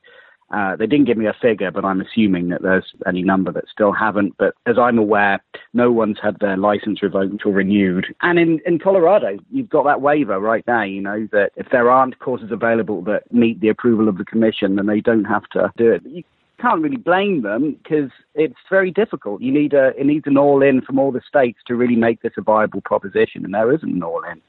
Uh, 0.51 0.77
they 0.77 0.87
didn't 0.87 1.07
give 1.07 1.17
me 1.17 1.27
a 1.27 1.35
figure, 1.41 1.71
but 1.71 1.85
I'm 1.85 2.01
assuming 2.01 2.49
that 2.49 2.63
there's 2.63 2.93
any 3.07 3.23
number 3.23 3.51
that 3.53 3.69
still 3.71 3.93
haven't. 3.93 4.37
But 4.39 4.55
as 4.67 4.79
I'm 4.79 4.99
aware, 4.99 5.43
no 5.73 5.91
one's 5.91 6.19
had 6.23 6.39
their 6.39 6.57
license 6.57 7.03
revoked 7.03 7.45
or 7.45 7.53
renewed. 7.53 8.07
And 8.21 8.39
in, 8.39 8.61
in 8.67 8.79
Colorado, 8.79 9.39
you've 9.51 9.71
got 9.71 9.85
that 9.85 10.01
waiver 10.01 10.39
right 10.39 10.65
now, 10.67 10.83
you 10.83 11.01
know, 11.01 11.29
that 11.33 11.51
if 11.57 11.69
there 11.71 11.91
aren't 11.91 12.19
courses 12.19 12.53
available 12.53 13.03
that 13.03 13.33
meet 13.33 13.61
the 13.61 13.69
approval 13.69 14.09
of 14.09 14.19
the 14.19 14.25
commission, 14.25 14.77
then 14.77 14.87
they 14.87 15.01
don't 15.01 15.25
have 15.25 15.49
to 15.53 15.73
do 15.77 15.91
it. 15.91 16.03
You 16.05 16.23
can't 16.61 16.83
really 16.83 16.97
blame 16.97 17.43
them 17.43 17.79
because 17.83 18.11
it's 18.35 18.55
very 18.71 18.91
difficult. 18.91 19.43
You 19.43 19.53
need 19.53 19.75
a 19.75 19.89
it 19.99 20.07
needs 20.07 20.27
an 20.27 20.39
all 20.39 20.63
in 20.63 20.83
from 20.83 20.99
all 20.99 21.11
the 21.11 21.21
states 21.27 21.59
to 21.67 21.75
really 21.75 21.97
make 21.97 22.23
this 22.23 22.33
a 22.39 22.43
viable 22.43 22.81
proposition, 22.81 23.45
and 23.45 23.53
there 23.53 23.73
isn't 23.73 23.91
an 23.91 24.03
all 24.03 24.23
in 24.31 24.41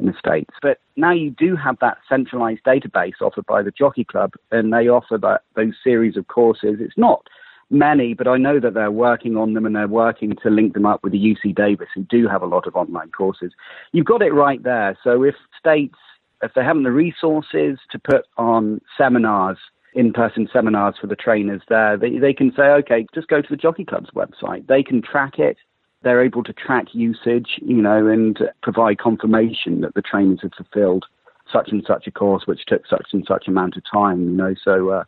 in 0.00 0.06
the 0.06 0.14
states. 0.18 0.54
But 0.62 0.78
now 0.96 1.12
you 1.12 1.30
do 1.30 1.56
have 1.56 1.78
that 1.80 1.98
centralized 2.08 2.64
database 2.64 3.20
offered 3.20 3.46
by 3.46 3.62
the 3.62 3.70
Jockey 3.70 4.04
Club, 4.04 4.32
and 4.50 4.72
they 4.72 4.88
offer 4.88 5.18
that 5.18 5.42
those 5.54 5.74
series 5.82 6.16
of 6.16 6.28
courses. 6.28 6.78
It's 6.80 6.98
not 6.98 7.26
many, 7.70 8.14
but 8.14 8.26
I 8.26 8.36
know 8.36 8.58
that 8.60 8.74
they're 8.74 8.90
working 8.90 9.36
on 9.36 9.54
them 9.54 9.64
and 9.64 9.76
they're 9.76 9.88
working 9.88 10.34
to 10.42 10.50
link 10.50 10.74
them 10.74 10.86
up 10.86 11.02
with 11.02 11.12
the 11.12 11.18
UC 11.18 11.54
Davis, 11.54 11.88
who 11.94 12.02
do 12.02 12.26
have 12.28 12.42
a 12.42 12.46
lot 12.46 12.66
of 12.66 12.74
online 12.74 13.10
courses. 13.10 13.52
You've 13.92 14.06
got 14.06 14.22
it 14.22 14.32
right 14.32 14.62
there. 14.62 14.98
So 15.04 15.22
if 15.22 15.36
states, 15.58 15.98
if 16.42 16.52
they 16.54 16.64
haven't 16.64 16.82
the 16.82 16.90
resources 16.90 17.78
to 17.92 17.98
put 17.98 18.26
on 18.36 18.80
seminars, 18.98 19.58
in-person 19.94 20.48
seminars 20.52 20.94
for 21.00 21.06
the 21.06 21.16
trainers 21.16 21.62
there, 21.68 21.96
they, 21.96 22.18
they 22.18 22.32
can 22.32 22.52
say, 22.56 22.62
okay, 22.62 23.06
just 23.14 23.28
go 23.28 23.40
to 23.40 23.48
the 23.48 23.56
Jockey 23.56 23.84
Club's 23.84 24.10
website. 24.10 24.66
They 24.66 24.82
can 24.82 25.02
track 25.02 25.38
it. 25.38 25.56
They're 26.02 26.22
able 26.22 26.42
to 26.44 26.52
track 26.52 26.86
usage, 26.92 27.58
you 27.60 27.82
know, 27.82 28.06
and 28.06 28.38
provide 28.62 28.98
confirmation 28.98 29.82
that 29.82 29.94
the 29.94 30.02
trainers 30.02 30.40
have 30.42 30.52
fulfilled 30.56 31.04
such 31.52 31.70
and 31.70 31.84
such 31.86 32.06
a 32.06 32.10
course, 32.10 32.46
which 32.46 32.64
took 32.66 32.86
such 32.86 33.08
and 33.12 33.24
such 33.26 33.48
amount 33.48 33.76
of 33.76 33.82
time, 33.90 34.22
you 34.22 34.36
know. 34.36 34.54
So 34.62 34.90
uh, 34.90 35.04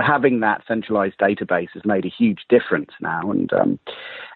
having 0.00 0.40
that 0.40 0.62
centralized 0.68 1.18
database 1.18 1.70
has 1.74 1.84
made 1.84 2.04
a 2.04 2.10
huge 2.16 2.44
difference 2.48 2.90
now, 3.00 3.30
and 3.30 3.52
um, 3.52 3.78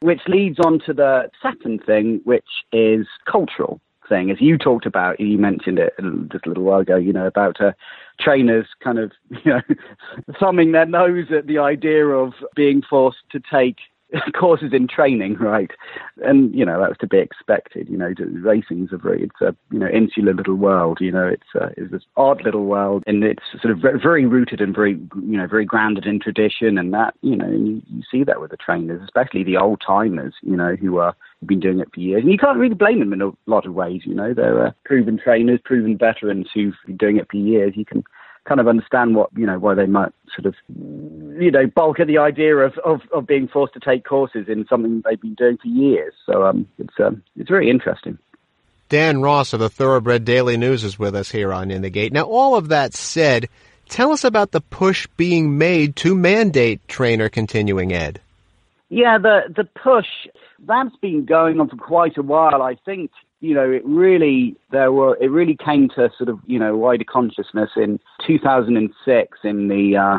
which 0.01 0.23
leads 0.27 0.59
on 0.59 0.81
to 0.87 0.93
the 0.93 1.31
second 1.43 1.85
thing, 1.85 2.21
which 2.25 2.49
is 2.73 3.07
cultural 3.31 3.81
thing. 4.09 4.31
As 4.31 4.41
you 4.41 4.59
talked 4.59 4.87
about, 4.87 5.21
you 5.21 5.39
mentioned 5.39 5.79
it 5.79 5.95
just 6.31 6.45
a 6.45 6.49
little 6.49 6.65
while 6.65 6.81
ago, 6.81 6.97
you 6.97 7.13
know, 7.13 7.27
about 7.27 7.61
uh, 7.61 7.73
trainers 8.19 8.67
kind 8.83 8.99
of, 8.99 9.13
you 9.31 9.53
know, 9.53 9.61
thumbing 10.39 10.73
their 10.73 10.87
nose 10.87 11.27
at 11.35 11.47
the 11.47 11.59
idea 11.59 12.07
of 12.07 12.33
being 12.55 12.83
forced 12.83 13.19
to 13.31 13.41
take 13.51 13.77
courses 14.39 14.73
in 14.73 14.89
training, 14.89 15.35
right? 15.35 15.71
And 16.25 16.55
you 16.55 16.65
know 16.65 16.81
that's 16.81 16.99
to 16.99 17.07
be 17.07 17.19
expected. 17.19 17.89
You 17.89 17.97
know, 17.97 18.13
racing 18.43 18.85
is 18.85 18.93
a 18.93 18.97
very 18.97 19.25
it's 19.25 19.41
a 19.41 19.55
you 19.71 19.79
know 19.79 19.89
insular 19.89 20.35
little 20.35 20.55
world. 20.55 20.99
You 21.01 21.13
know, 21.13 21.27
it's 21.27 21.55
a, 21.55 21.71
it's 21.77 21.91
this 21.91 22.03
odd 22.17 22.43
little 22.45 22.65
world, 22.65 23.05
and 23.07 23.23
it's 23.25 23.43
sort 23.61 23.73
of 23.73 24.01
very 24.01 24.27
rooted 24.27 24.61
and 24.61 24.75
very 24.75 24.93
you 24.93 25.37
know 25.37 25.47
very 25.47 25.65
grounded 25.65 26.07
in 26.07 26.21
tradition, 26.21 26.79
and 26.79 26.93
that 26.93 27.15
you 27.23 27.37
know 27.37 27.49
you, 27.49 27.83
you 27.87 28.03
see 28.11 28.25
that 28.25 28.41
with 28.41 28.51
the 28.51 28.57
trainers, 28.57 29.03
especially 29.03 29.45
the 29.45 29.57
old 29.57 29.81
timers. 29.87 30.35
You 30.43 30.57
know, 30.57 30.77
who 30.77 30.99
are 30.99 31.15
have 31.41 31.49
been 31.49 31.61
doing 31.61 31.81
it 31.81 31.93
for 31.95 32.01
years, 32.01 32.23
and 32.23 32.33
you 32.33 32.39
can't 32.39 32.59
really 32.59 32.75
blame 32.75 33.01
them 33.01 33.13
in 33.13 33.23
a 33.23 33.31
lot 33.47 33.67
of 33.67 33.75
ways. 33.75 34.03
You 34.05 34.15
know, 34.15 34.35
they're 34.35 34.67
uh, 34.67 34.73
proven 34.85 35.19
trainers, 35.19 35.61
proven 35.65 35.97
veterans 35.97 36.49
who've 36.53 36.75
been 36.87 36.97
doing 36.97 37.17
it 37.17 37.29
for 37.31 37.37
years. 37.37 37.75
You 37.77 37.85
can 37.85 38.05
kind 38.51 38.61
of 38.61 38.67
understand 38.67 39.15
what 39.15 39.31
you 39.37 39.47
know 39.47 39.61
why 39.61 39.75
they 39.75 39.87
might 39.87 40.13
sort 40.35 40.45
of 40.45 40.57
you 41.41 41.53
know 41.53 41.69
balk 41.73 42.01
at 42.01 42.09
the 42.09 42.19
idea 42.19 42.57
of, 42.57 42.77
of, 42.79 43.01
of 43.15 43.25
being 43.25 43.47
forced 43.47 43.75
to 43.75 43.79
take 43.79 44.05
courses 44.05 44.47
in 44.49 44.67
something 44.69 45.03
they've 45.09 45.21
been 45.21 45.35
doing 45.35 45.57
for 45.57 45.69
years. 45.69 46.13
So 46.27 46.45
um, 46.45 46.67
it's 46.77 46.95
um, 46.99 47.23
it's 47.37 47.49
very 47.49 47.71
interesting. 47.71 48.19
Dan 48.89 49.23
Ross 49.23 49.53
of 49.53 49.61
the 49.61 49.69
Thoroughbred 49.69 50.25
Daily 50.25 50.57
News 50.57 50.83
is 50.83 50.99
with 50.99 51.15
us 51.15 51.31
here 51.31 51.53
on 51.53 51.71
In 51.71 51.83
the 51.83 51.91
Gate. 51.91 52.13
Now, 52.13 52.25
all 52.25 52.57
of 52.57 52.71
that 52.71 52.93
said, 52.93 53.49
tell 53.89 54.11
us 54.11 54.25
about 54.25 54.51
the 54.51 54.61
push 54.61 55.07
being 55.17 55.57
made 55.57 55.95
to 55.97 56.17
mandate 56.17 56.81
trainer 56.89 57.29
continuing 57.29 57.93
ed. 57.93 58.21
Yeah, 58.89 59.19
the 59.19 59.43
the 59.55 59.63
push 59.63 60.09
that's 60.67 60.97
been 60.97 61.25
going 61.25 61.61
on 61.61 61.69
for 61.69 61.77
quite 61.77 62.19
a 62.19 62.23
while. 62.23 62.63
I 62.63 62.75
think 62.85 63.13
you 63.41 63.55
know, 63.55 63.71
it 63.71 63.85
really 63.85 64.57
there 64.71 64.93
were 64.93 65.17
it 65.21 65.31
really 65.31 65.57
came 65.57 65.89
to 65.91 66.11
sort 66.17 66.29
of 66.29 66.39
you 66.47 66.59
know 66.59 66.77
wider 66.77 67.05
consciousness 67.05 67.71
in 67.77 67.99
2006 68.27 69.39
in 69.45 69.69
the 69.69 69.97
uh, 69.97 70.19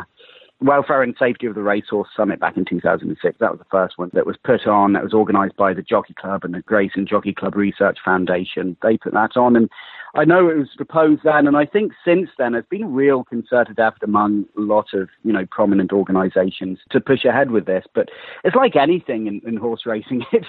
Welfare 0.60 1.02
and 1.02 1.14
Safety 1.18 1.46
of 1.46 1.54
the 1.54 1.62
Racehorse 1.62 2.08
Summit 2.16 2.40
back 2.40 2.56
in 2.56 2.64
2006. 2.64 3.36
That 3.38 3.50
was 3.50 3.58
the 3.58 3.64
first 3.70 3.96
one 3.96 4.10
that 4.14 4.26
was 4.26 4.36
put 4.44 4.66
on. 4.66 4.92
That 4.92 5.04
was 5.04 5.14
organised 5.14 5.56
by 5.56 5.72
the 5.72 5.82
Jockey 5.82 6.14
Club 6.14 6.44
and 6.44 6.54
the 6.54 6.62
Grayson 6.62 7.06
Jockey 7.06 7.32
Club 7.32 7.54
Research 7.54 7.98
Foundation. 8.04 8.76
They 8.82 8.96
put 8.96 9.12
that 9.12 9.36
on, 9.36 9.56
and 9.56 9.70
I 10.14 10.24
know 10.24 10.48
it 10.48 10.58
was 10.58 10.68
proposed 10.76 11.22
then, 11.24 11.46
and 11.46 11.56
I 11.56 11.64
think 11.64 11.92
since 12.04 12.28
then 12.36 12.52
there's 12.52 12.66
been 12.66 12.82
a 12.82 12.88
real 12.88 13.24
concerted 13.24 13.78
effort 13.78 14.02
among 14.02 14.44
a 14.58 14.60
lot 14.60 14.92
of 14.92 15.08
you 15.24 15.32
know 15.32 15.46
prominent 15.50 15.92
organisations 15.92 16.78
to 16.90 17.00
push 17.00 17.24
ahead 17.24 17.50
with 17.50 17.64
this. 17.64 17.84
But 17.94 18.10
it's 18.44 18.56
like 18.56 18.76
anything 18.76 19.26
in, 19.26 19.40
in 19.46 19.56
horse 19.56 19.86
racing. 19.86 20.24
It's 20.32 20.46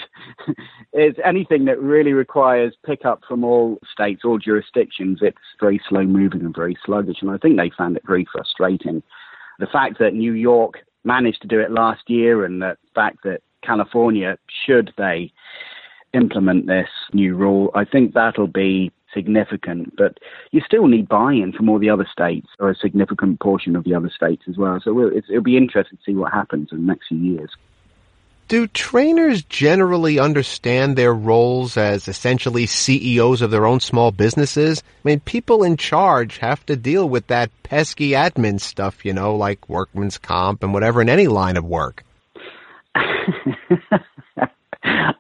it's 0.91 1.19
anything 1.23 1.65
that 1.65 1.79
really 1.79 2.13
requires 2.13 2.75
pickup 2.85 3.21
from 3.27 3.43
all 3.43 3.79
states, 3.91 4.23
all 4.25 4.37
jurisdictions. 4.37 5.19
It's 5.21 5.37
very 5.59 5.81
slow 5.87 6.03
moving 6.03 6.41
and 6.41 6.55
very 6.55 6.77
sluggish, 6.85 7.21
and 7.21 7.31
I 7.31 7.37
think 7.37 7.57
they 7.57 7.71
found 7.77 7.97
it 7.97 8.03
very 8.05 8.27
frustrating 8.31 9.01
the 9.59 9.67
fact 9.67 9.99
that 9.99 10.13
New 10.13 10.33
York 10.33 10.79
managed 11.03 11.41
to 11.41 11.47
do 11.47 11.59
it 11.59 11.71
last 11.71 12.09
year 12.09 12.45
and 12.45 12.61
the 12.61 12.77
fact 12.95 13.19
that 13.23 13.41
California, 13.63 14.37
should 14.65 14.91
they 14.97 15.31
implement 16.13 16.67
this 16.67 16.89
new 17.13 17.35
rule, 17.35 17.71
I 17.73 17.85
think 17.85 18.13
that'll 18.13 18.47
be 18.47 18.91
significant. 19.13 19.95
But 19.97 20.17
you 20.51 20.61
still 20.65 20.87
need 20.87 21.07
buy-in 21.07 21.53
from 21.53 21.69
all 21.69 21.79
the 21.79 21.89
other 21.89 22.07
states, 22.11 22.47
or 22.59 22.69
a 22.69 22.75
significant 22.75 23.39
portion 23.39 23.75
of 23.75 23.83
the 23.83 23.93
other 23.93 24.09
states 24.09 24.43
as 24.49 24.57
well. 24.57 24.79
So 24.83 25.11
it'll 25.11 25.41
be 25.41 25.57
interesting 25.57 25.97
to 25.97 26.03
see 26.03 26.15
what 26.15 26.33
happens 26.33 26.69
in 26.71 26.79
the 26.79 26.87
next 26.87 27.07
few 27.07 27.17
years. 27.17 27.51
Do 28.49 28.67
trainers 28.67 29.41
generally 29.43 30.19
understand 30.19 30.95
their 30.95 31.13
roles 31.13 31.77
as 31.77 32.07
essentially 32.07 32.65
CEOs 32.65 33.41
of 33.41 33.51
their 33.51 33.65
own 33.65 33.79
small 33.79 34.11
businesses? 34.11 34.83
I 35.03 35.07
mean, 35.07 35.21
people 35.21 35.63
in 35.63 35.77
charge 35.77 36.39
have 36.39 36.65
to 36.65 36.75
deal 36.75 37.07
with 37.07 37.27
that 37.27 37.51
pesky 37.63 38.09
admin 38.11 38.59
stuff, 38.59 39.05
you 39.05 39.13
know, 39.13 39.35
like 39.35 39.69
workman's 39.69 40.17
comp 40.17 40.61
and 40.61 40.73
whatever 40.73 41.01
in 41.01 41.09
any 41.09 41.27
line 41.27 41.55
of 41.55 41.63
work. 41.63 42.03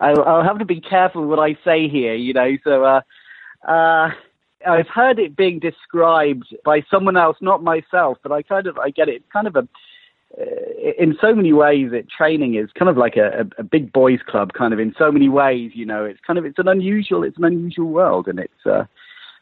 I'll, 0.03 0.43
have 0.43 0.59
to 0.59 0.65
be 0.65 0.81
careful 0.81 1.25
what 1.25 1.39
I 1.39 1.57
say 1.63 1.87
here, 1.87 2.13
you 2.13 2.33
know. 2.33 2.57
So, 2.63 2.83
uh, 2.83 3.01
uh, 3.67 4.09
I've 4.67 4.87
heard 4.87 5.19
it 5.19 5.35
being 5.35 5.59
described 5.59 6.55
by 6.63 6.83
someone 6.89 7.17
else, 7.17 7.37
not 7.41 7.63
myself, 7.63 8.17
but 8.23 8.31
I 8.31 8.41
kind 8.41 8.67
of 8.67 8.77
I 8.77 8.89
get 8.89 9.09
it. 9.09 9.15
It's 9.15 9.31
kind 9.31 9.47
of 9.47 9.55
a 9.55 9.67
uh, 10.39 10.45
in 10.97 11.15
so 11.21 11.35
many 11.35 11.53
ways, 11.53 11.91
it 11.93 12.07
training 12.09 12.55
is 12.55 12.69
kind 12.77 12.89
of 12.89 12.97
like 12.97 13.17
a, 13.17 13.47
a, 13.59 13.63
big 13.63 13.93
boys 13.93 14.19
club. 14.27 14.53
Kind 14.53 14.73
of 14.73 14.79
in 14.79 14.95
so 14.97 15.11
many 15.11 15.29
ways, 15.29 15.71
you 15.75 15.85
know, 15.85 16.05
it's 16.05 16.19
kind 16.25 16.39
of 16.39 16.45
it's 16.45 16.57
an 16.57 16.67
unusual 16.67 17.23
it's 17.23 17.37
an 17.37 17.45
unusual 17.45 17.89
world, 17.89 18.27
and 18.27 18.39
it's. 18.39 18.65
Uh, 18.65 18.85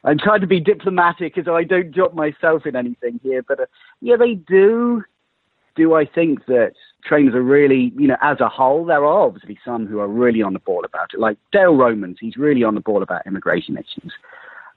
I'm 0.04 0.18
trying 0.18 0.42
to 0.42 0.48
be 0.48 0.60
diplomatic 0.60 1.38
as 1.38 1.48
I 1.48 1.64
don't 1.64 1.92
drop 1.92 2.16
myself 2.16 2.66
in 2.66 2.76
anything 2.76 3.20
here, 3.22 3.44
but 3.48 3.60
uh, 3.60 3.66
yeah, 4.02 4.16
they 4.18 4.34
do. 4.34 5.04
Do 5.76 5.94
I 5.94 6.06
think 6.06 6.46
that 6.48 6.74
trainers 7.04 7.36
are 7.36 7.42
really, 7.42 7.92
you 7.98 8.08
know, 8.08 8.18
as 8.22 8.40
a 8.40 8.50
whole, 8.50 8.86
there 8.86 9.06
are 9.06 9.26
obviously 9.26 9.58
some 9.64 9.88
who 9.88 10.00
are 10.00 10.08
really 10.08 10.42
on 10.42 10.54
the 10.54 10.60
ball 10.60 10.84
about 10.86 11.14
it. 11.14 11.20
Like 11.20 11.38
Dale 11.52 11.76
Romans, 11.76 12.18
he's 12.20 12.38
really 12.38 12.64
on 12.64 12.76
the 12.76 12.82
ball 12.82 13.04
about 13.04 13.26
immigration 13.26 13.78
issues 13.78 14.14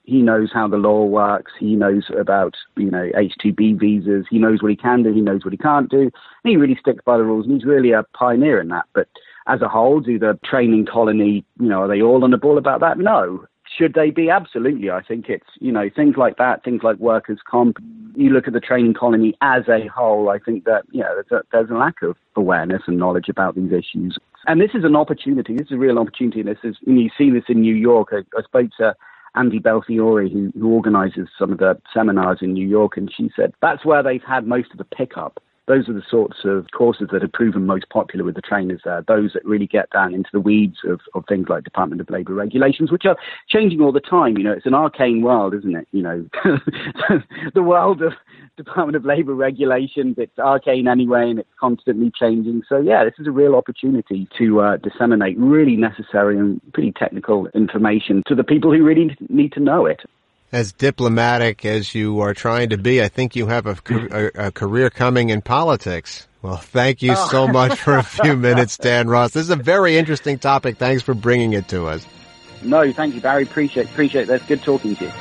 he 0.04 0.20
knows 0.20 0.50
how 0.52 0.68
the 0.68 0.76
law 0.76 1.04
works. 1.04 1.52
He 1.58 1.76
knows 1.76 2.04
about, 2.18 2.54
you 2.76 2.90
know, 2.90 3.10
H-2B 3.16 3.80
visas. 3.80 4.26
He 4.30 4.38
knows 4.38 4.62
what 4.62 4.70
he 4.70 4.76
can 4.76 5.02
do. 5.02 5.12
He 5.12 5.22
knows 5.22 5.44
what 5.44 5.52
he 5.52 5.58
can't 5.58 5.90
do. 5.90 6.02
And 6.02 6.12
he 6.44 6.56
really 6.56 6.76
sticks 6.78 7.02
by 7.04 7.16
the 7.16 7.24
rules, 7.24 7.46
and 7.46 7.54
he's 7.54 7.64
really 7.64 7.92
a 7.92 8.04
pioneer 8.12 8.60
in 8.60 8.68
that. 8.68 8.84
But 8.94 9.08
as 9.46 9.62
a 9.62 9.68
whole, 9.68 10.00
do 10.00 10.18
the 10.18 10.38
training 10.44 10.87
colony, 10.87 11.44
you 11.58 11.68
know, 11.68 11.82
are 11.82 11.88
they 11.88 12.02
all 12.02 12.22
on 12.22 12.30
the 12.30 12.37
ball 12.37 12.58
about 12.58 12.80
that? 12.80 12.98
No. 12.98 13.46
Should 13.76 13.94
they 13.94 14.10
be? 14.10 14.30
Absolutely. 14.30 14.90
I 14.90 15.02
think 15.02 15.28
it's, 15.28 15.46
you 15.60 15.72
know, 15.72 15.90
things 15.94 16.16
like 16.16 16.37
that, 16.37 16.62
things 16.62 16.82
like 16.82 16.96
workers' 16.98 17.40
comp. 17.48 17.78
You 18.14 18.30
look 18.30 18.46
at 18.46 18.52
the 18.52 18.60
training 18.60 18.94
colony 18.94 19.34
as 19.40 19.64
a 19.68 19.88
whole, 19.88 20.28
I 20.28 20.38
think 20.38 20.64
that, 20.64 20.84
you 20.92 21.00
know, 21.00 21.14
there's 21.14 21.42
a, 21.42 21.44
there's 21.50 21.70
a 21.70 21.74
lack 21.74 22.02
of 22.02 22.16
awareness 22.37 22.82
and 22.87 22.98
knowledge 22.98 23.28
about 23.28 23.56
these 23.56 23.72
issues. 23.72 24.16
And 24.46 24.60
this 24.60 24.70
is 24.74 24.84
an 24.84 24.94
opportunity. 24.94 25.56
This 25.56 25.66
is 25.66 25.72
a 25.72 25.78
real 25.78 25.98
opportunity. 25.98 26.40
And 26.40 26.48
this 26.48 26.58
is, 26.62 26.76
and 26.87 27.00
you 27.00 27.10
see 27.16 27.30
this 27.30 27.44
in 27.48 27.62
New 27.62 27.74
York. 27.74 28.10
I, 28.12 28.18
I 28.38 28.42
spoke 28.42 28.70
to 28.78 28.94
Andy 29.34 29.58
Belfiore, 29.58 30.28
who, 30.28 30.52
who 30.58 30.72
organizes 30.72 31.28
some 31.37 31.52
of 31.52 31.58
the 31.58 31.80
seminars 31.92 32.38
in 32.40 32.52
New 32.52 32.66
York, 32.66 32.96
and 32.96 33.12
she 33.12 33.30
said 33.34 33.52
that's 33.60 33.84
where 33.84 34.02
they've 34.02 34.22
had 34.22 34.46
most 34.46 34.70
of 34.70 34.78
the 34.78 34.84
pickup. 34.84 35.42
Those 35.66 35.88
are 35.88 35.94
the 35.94 36.03
sorts 36.09 36.38
of 36.44 36.66
courses 36.77 37.09
that 37.11 37.22
have 37.22 37.33
proven 37.33 37.64
most 37.64 37.88
popular 37.88 38.24
with 38.24 38.35
the 38.35 38.42
trainers 38.42 38.83
there, 38.85 39.03
those 39.07 39.33
that 39.33 39.44
really 39.46 39.66
get 39.66 39.88
down 39.90 40.12
into 40.12 40.29
the 40.33 40.40
weeds 40.40 40.79
of, 40.85 41.00
of 41.14 41.24
things 41.27 41.48
like 41.48 41.64
Department 41.64 42.03
of 42.03 42.11
Labor 42.11 42.35
regulations, 42.35 42.92
which 42.92 43.07
are 43.07 43.16
changing 43.48 43.81
all 43.81 43.92
the 43.92 44.00
time. 44.00 44.37
You 44.37 44.44
know, 44.44 44.53
it's 44.53 44.66
an 44.66 44.74
arcane 44.74 45.22
world, 45.22 45.55
isn't 45.55 45.74
it? 45.74 45.88
You 45.92 46.03
know, 46.03 46.29
the 47.55 47.62
world 47.62 48.03
of 48.03 48.12
Department 48.59 48.96
of 48.96 49.07
Labor 49.07 49.35
regulations. 49.35 50.16
It's 50.18 50.38
arcane 50.38 50.87
anyway, 50.87 51.31
and 51.31 51.38
it's 51.38 51.48
constantly 51.59 52.12
changing. 52.14 52.62
So 52.68 52.79
yeah, 52.79 53.05
this 53.05 53.14
is 53.18 53.27
a 53.27 53.33
real 53.33 53.55
opportunity 53.55 54.29
to 54.38 54.61
uh, 54.61 54.77
disseminate 54.77 55.38
really 55.38 55.77
necessary 55.77 56.38
and 56.38 56.61
pretty 56.74 56.92
technical 56.92 57.46
information 57.55 58.22
to 58.27 58.35
the 58.35 58.44
people 58.44 58.70
who 58.70 58.85
really 58.85 59.16
need 59.29 59.53
to 59.53 59.61
know 59.61 59.87
it. 59.87 60.03
As 60.52 60.72
diplomatic 60.72 61.64
as 61.64 61.94
you 61.94 62.20
are 62.20 62.33
trying 62.33 62.68
to 62.70 62.78
be, 62.78 63.02
I 63.02 63.09
think 63.09 63.35
you 63.35 63.48
have 63.48 63.66
a, 63.66 63.74
mm-hmm. 63.74 64.40
a, 64.40 64.46
a 64.46 64.52
career 64.52 64.88
coming 64.88 65.30
in 65.30 65.42
politics. 65.42 66.28
Well, 66.42 66.59
thank 66.59 67.02
you 67.02 67.14
oh. 67.16 67.28
so 67.30 67.48
much 67.48 67.80
for 67.80 67.96
a 67.96 68.02
few 68.02 68.37
minutes, 68.48 68.76
Dan 68.76 69.09
Ross. 69.09 69.33
This 69.33 69.44
is 69.44 69.50
a 69.50 69.57
very 69.57 69.96
interesting 69.96 70.38
topic. 70.38 70.76
Thanks 70.76 71.02
for 71.02 71.14
bringing 71.14 71.54
it 71.54 71.68
to 71.68 71.87
us. 71.87 72.07
No, 72.62 72.92
thank 72.92 73.14
you, 73.14 73.20
Barry. 73.20 73.42
Appreciate 73.44 73.87
appreciate 73.87 74.26
that. 74.28 74.46
Good 74.46 74.62
talking 74.62 74.94
to 74.96 75.04
you. 75.07 75.12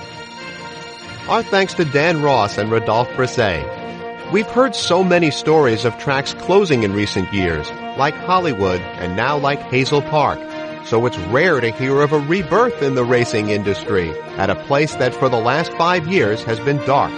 Our 1.30 1.44
thanks 1.44 1.74
to 1.76 1.86
Dan 1.86 2.22
Ross 2.22 2.58
and 2.58 2.70
Rodolphe 2.70 3.12
Brisset. 3.14 4.32
We've 4.34 4.48
heard 4.48 4.76
so 4.76 5.04
many 5.04 5.32
stories 5.32 5.86
of 5.86 5.98
tracks 5.98 6.34
closing 6.34 6.84
in 6.84 6.94
recent 6.94 7.32
years, 7.34 7.70
like 7.98 8.16
Hollywood 8.16 8.82
and 8.82 9.16
now 9.16 9.38
like 9.38 9.62
Hazel 9.62 10.02
Park. 10.02 10.40
So 10.86 11.06
it's 11.06 11.18
rare 11.18 11.60
to 11.62 11.72
hear 11.72 12.02
of 12.02 12.12
a 12.12 12.20
rebirth 12.20 12.82
in 12.82 12.96
the 12.96 13.06
racing 13.06 13.50
industry 13.50 14.10
at 14.38 14.50
a 14.50 14.56
place 14.66 14.94
that 14.96 15.16
for 15.16 15.30
the 15.30 15.40
last 15.40 15.72
five 15.74 16.08
years 16.08 16.44
has 16.44 16.60
been 16.60 16.78
dark. 16.86 17.12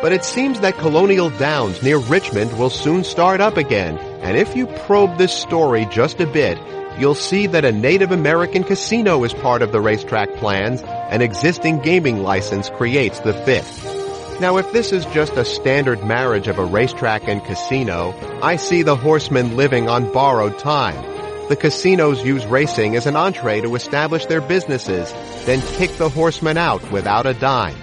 But 0.00 0.12
it 0.12 0.24
seems 0.24 0.60
that 0.60 0.78
Colonial 0.78 1.28
Downs 1.28 1.82
near 1.82 1.98
Richmond 1.98 2.58
will 2.58 2.70
soon 2.70 3.04
start 3.04 3.40
up 3.40 3.56
again, 3.56 3.98
and 4.22 4.36
if 4.36 4.56
you 4.56 4.66
probe 4.66 5.18
this 5.18 5.32
story 5.32 5.86
just 5.86 6.20
a 6.20 6.26
bit, 6.26 6.58
you'll 6.98 7.14
see 7.14 7.46
that 7.48 7.64
a 7.64 7.72
Native 7.72 8.10
American 8.10 8.64
casino 8.64 9.22
is 9.24 9.34
part 9.34 9.60
of 9.60 9.72
the 9.72 9.80
racetrack 9.80 10.34
plans, 10.34 10.82
an 10.82 11.20
existing 11.20 11.80
gaming 11.80 12.22
license 12.22 12.70
creates 12.70 13.20
the 13.20 13.34
fifth. 13.34 14.40
Now 14.40 14.56
if 14.56 14.72
this 14.72 14.92
is 14.92 15.04
just 15.06 15.32
a 15.32 15.44
standard 15.44 16.04
marriage 16.04 16.46
of 16.46 16.58
a 16.58 16.64
racetrack 16.64 17.26
and 17.26 17.44
casino, 17.44 18.14
I 18.40 18.54
see 18.54 18.82
the 18.82 18.96
horsemen 18.96 19.56
living 19.56 19.88
on 19.88 20.12
borrowed 20.12 20.58
time. 20.60 21.17
The 21.48 21.56
casinos 21.56 22.22
use 22.22 22.44
racing 22.44 22.94
as 22.94 23.06
an 23.06 23.16
entree 23.16 23.62
to 23.62 23.74
establish 23.74 24.26
their 24.26 24.42
businesses, 24.42 25.10
then 25.46 25.62
kick 25.78 25.90
the 25.92 26.10
horsemen 26.10 26.58
out 26.58 26.92
without 26.92 27.24
a 27.24 27.32
dime. 27.32 27.78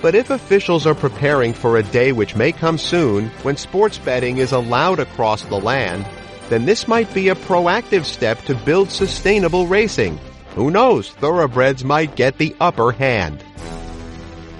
But 0.00 0.14
if 0.14 0.30
officials 0.30 0.86
are 0.86 0.94
preparing 0.94 1.52
for 1.52 1.76
a 1.76 1.82
day 1.82 2.12
which 2.12 2.36
may 2.36 2.52
come 2.52 2.78
soon 2.78 3.26
when 3.42 3.56
sports 3.56 3.98
betting 3.98 4.38
is 4.38 4.52
allowed 4.52 5.00
across 5.00 5.44
the 5.44 5.58
land, 5.58 6.06
then 6.48 6.64
this 6.64 6.86
might 6.86 7.12
be 7.12 7.28
a 7.28 7.34
proactive 7.34 8.04
step 8.04 8.40
to 8.42 8.54
build 8.54 8.90
sustainable 8.90 9.66
racing. 9.66 10.20
Who 10.54 10.70
knows, 10.70 11.10
thoroughbreds 11.10 11.82
might 11.82 12.14
get 12.14 12.38
the 12.38 12.54
upper 12.60 12.92
hand. 12.92 13.42